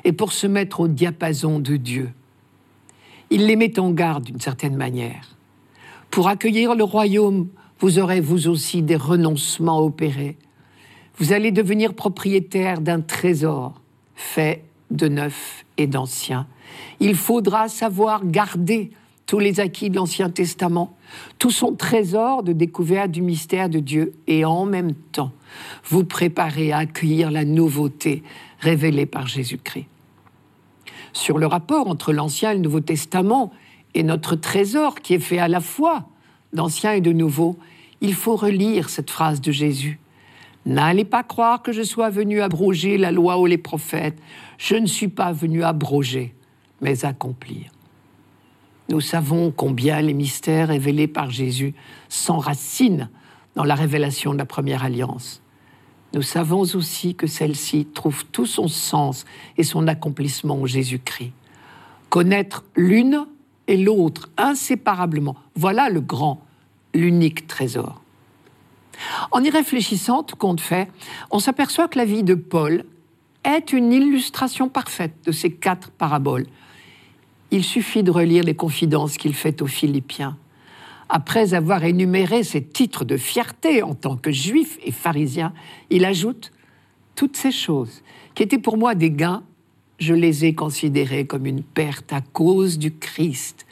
et 0.04 0.13
pour 0.13 0.32
se 0.32 0.48
mettre 0.48 0.80
au 0.80 0.88
diapason 0.88 1.60
de 1.60 1.78
Dieu. 1.78 2.12
Il 3.30 3.46
les 3.46 3.56
met 3.56 3.80
en 3.80 3.91
garde 3.91 4.26
d'une 4.26 4.39
certaine 4.39 4.76
manière. 4.76 5.38
Pour 6.10 6.28
accueillir 6.28 6.76
le 6.76 6.84
royaume, 6.84 7.48
vous 7.80 8.00
aurez 8.00 8.20
vous 8.20 8.48
aussi 8.48 8.82
des 8.82 8.96
renoncements 8.96 9.80
opérés. 9.80 10.38
Vous 11.17 11.34
allez 11.34 11.52
devenir 11.52 11.94
propriétaire 11.94 12.82
d'un 12.82 13.02
trésor 13.02 13.82
fait 14.15 14.63
de 14.91 15.08
neuf 15.08 15.65
et 15.78 15.88
d'ancien. 15.88 16.48
Il 17.00 17.15
faudra 17.15 17.70
savoir 17.70 18.26
garder 18.26 18.91
tous 19.25 19.39
les 19.39 19.60
acquis 19.60 19.89
de 19.89 19.95
l'Ancien 19.95 20.29
Testament, 20.29 20.95
tout 21.39 21.51
son 21.51 21.73
trésor 21.73 22.43
de 22.43 22.53
découverte 22.53 23.12
du 23.12 23.21
mystère 23.21 23.69
de 23.69 23.79
Dieu, 23.79 24.13
et 24.27 24.45
en 24.45 24.65
même 24.65 24.93
temps 24.93 25.31
vous 25.86 26.03
préparer 26.03 26.71
à 26.71 26.79
accueillir 26.79 27.31
la 27.31 27.45
nouveauté 27.45 28.23
révélée 28.60 29.05
par 29.05 29.27
Jésus-Christ. 29.27 29.88
Sur 31.13 31.38
le 31.38 31.45
rapport 31.45 31.88
entre 31.88 32.13
l'Ancien 32.13 32.51
et 32.51 32.55
le 32.55 32.62
Nouveau 32.62 32.79
Testament 32.79 33.51
et 33.93 34.03
notre 34.03 34.36
trésor 34.36 35.01
qui 35.01 35.13
est 35.13 35.19
fait 35.19 35.39
à 35.39 35.47
la 35.47 35.60
fois 35.60 36.07
d'Ancien 36.53 36.93
et 36.93 37.01
de 37.01 37.12
Nouveau, 37.12 37.57
il 37.99 38.13
faut 38.13 38.36
relire 38.36 38.89
cette 38.89 39.12
phrase 39.12 39.41
de 39.41 39.51
Jésus. 39.51 39.99
N'allez 40.65 41.05
pas 41.05 41.23
croire 41.23 41.62
que 41.63 41.71
je 41.71 41.81
sois 41.81 42.10
venu 42.10 42.41
abroger 42.41 42.97
la 42.97 43.12
loi 43.12 43.39
ou 43.39 43.45
les 43.45 43.57
prophètes. 43.57 44.17
Je 44.57 44.75
ne 44.75 44.86
suis 44.86 45.07
pas 45.07 45.31
venu 45.31 45.63
abroger, 45.63 46.36
mais 46.81 47.03
accomplir. 47.03 47.71
Nous 48.91 48.99
savons 48.99 49.51
combien 49.51 50.01
les 50.01 50.13
mystères 50.13 50.67
révélés 50.67 51.08
par 51.08 51.32
Jésus 51.32 51.73
s'enracinent 52.10 53.10
dans 53.56 53.63
la 53.63 53.73
révélation 53.73 54.34
de 54.34 54.38
la 54.38 54.45
première 54.45 54.84
alliance. 54.84 55.41
Nous 56.13 56.21
savons 56.21 56.63
aussi 56.75 57.15
que 57.15 57.25
celle-ci 57.25 57.86
trouve 57.86 58.25
tout 58.25 58.45
son 58.45 58.67
sens 58.67 59.23
et 59.56 59.63
son 59.63 59.88
accomplissement 59.88 60.60
en 60.60 60.65
Jésus-Christ. 60.65 61.32
Connaître 62.10 62.65
l'une 62.75 63.27
et 63.67 63.77
l'autre 63.77 64.30
inséparablement, 64.36 65.38
voilà 65.56 65.89
le 65.89 66.01
grand, 66.01 66.45
l'unique 66.93 67.47
trésor. 67.47 68.01
En 69.32 69.41
y 69.41 69.49
réfléchissant, 69.49 70.21
tout 70.21 70.36
compte 70.36 70.60
fait, 70.60 70.91
on 71.32 71.39
s'aperçoit 71.39 71.88
que 71.88 71.97
la 71.97 72.04
vie 72.04 72.23
de 72.23 72.36
Paul 72.36 72.84
est 73.45 73.71
une 73.71 73.93
illustration 73.93 74.67
parfaite 74.67 75.15
de 75.25 75.32
ces 75.32 75.49
quatre 75.49 75.91
paraboles 75.91 76.47
il 77.52 77.64
suffit 77.64 78.04
de 78.04 78.12
relire 78.12 78.44
les 78.44 78.56
confidences 78.56 79.18
qu'il 79.18 79.36
fait 79.36 79.62
aux 79.62 79.68
Philippiens. 79.68 80.38
Après 81.10 81.54
avoir 81.54 81.84
énuméré 81.84 82.44
ses 82.44 82.64
titres 82.64 83.04
de 83.04 83.18
fierté 83.18 83.84
en 83.84 83.94
tant 83.94 84.16
que 84.16 84.32
juif 84.32 84.80
et 84.84 84.92
pharisien, 84.92 85.54
il 85.90 86.06
ajoute 86.06 86.52
Toutes 87.16 87.36
ces 87.36 87.52
choses 87.52 88.02
qui 88.34 88.44
étaient 88.44 88.58
pour 88.58 88.78
moi 88.78 88.96
des 88.96 89.12
gains, 89.12 89.44
je 90.00 90.14
les 90.14 90.46
ai 90.46 90.56
considérées 90.56 91.28
comme 91.28 91.46
une 91.46 91.62
perte 91.62 92.14
à 92.14 92.22
cause 92.22 92.80
du 92.80 92.94
Christ. 92.94 93.68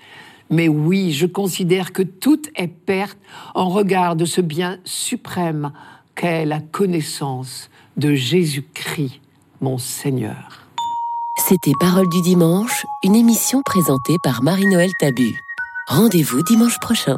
Mais 0.50 0.68
oui, 0.68 1.14
je 1.14 1.26
considère 1.26 1.94
que 1.94 2.04
tout 2.04 2.42
est 2.56 2.68
perte 2.68 3.18
en 3.56 3.70
regard 3.70 4.16
de 4.16 4.26
ce 4.26 4.42
bien 4.42 4.80
suprême 4.84 5.72
qu'est 6.16 6.46
la 6.46 6.60
connaissance 6.60 7.70
de 7.96 8.14
Jésus-Christ, 8.14 9.22
mon 9.62 9.78
Seigneur. 9.78 10.69
C'était 11.50 11.72
Parole 11.80 12.08
du 12.10 12.22
dimanche, 12.22 12.86
une 13.04 13.16
émission 13.16 13.64
présentée 13.64 14.18
par 14.22 14.44
Marie-Noël 14.44 14.92
Tabu. 15.00 15.42
Rendez-vous 15.88 16.44
dimanche 16.44 16.80
prochain. 16.80 17.18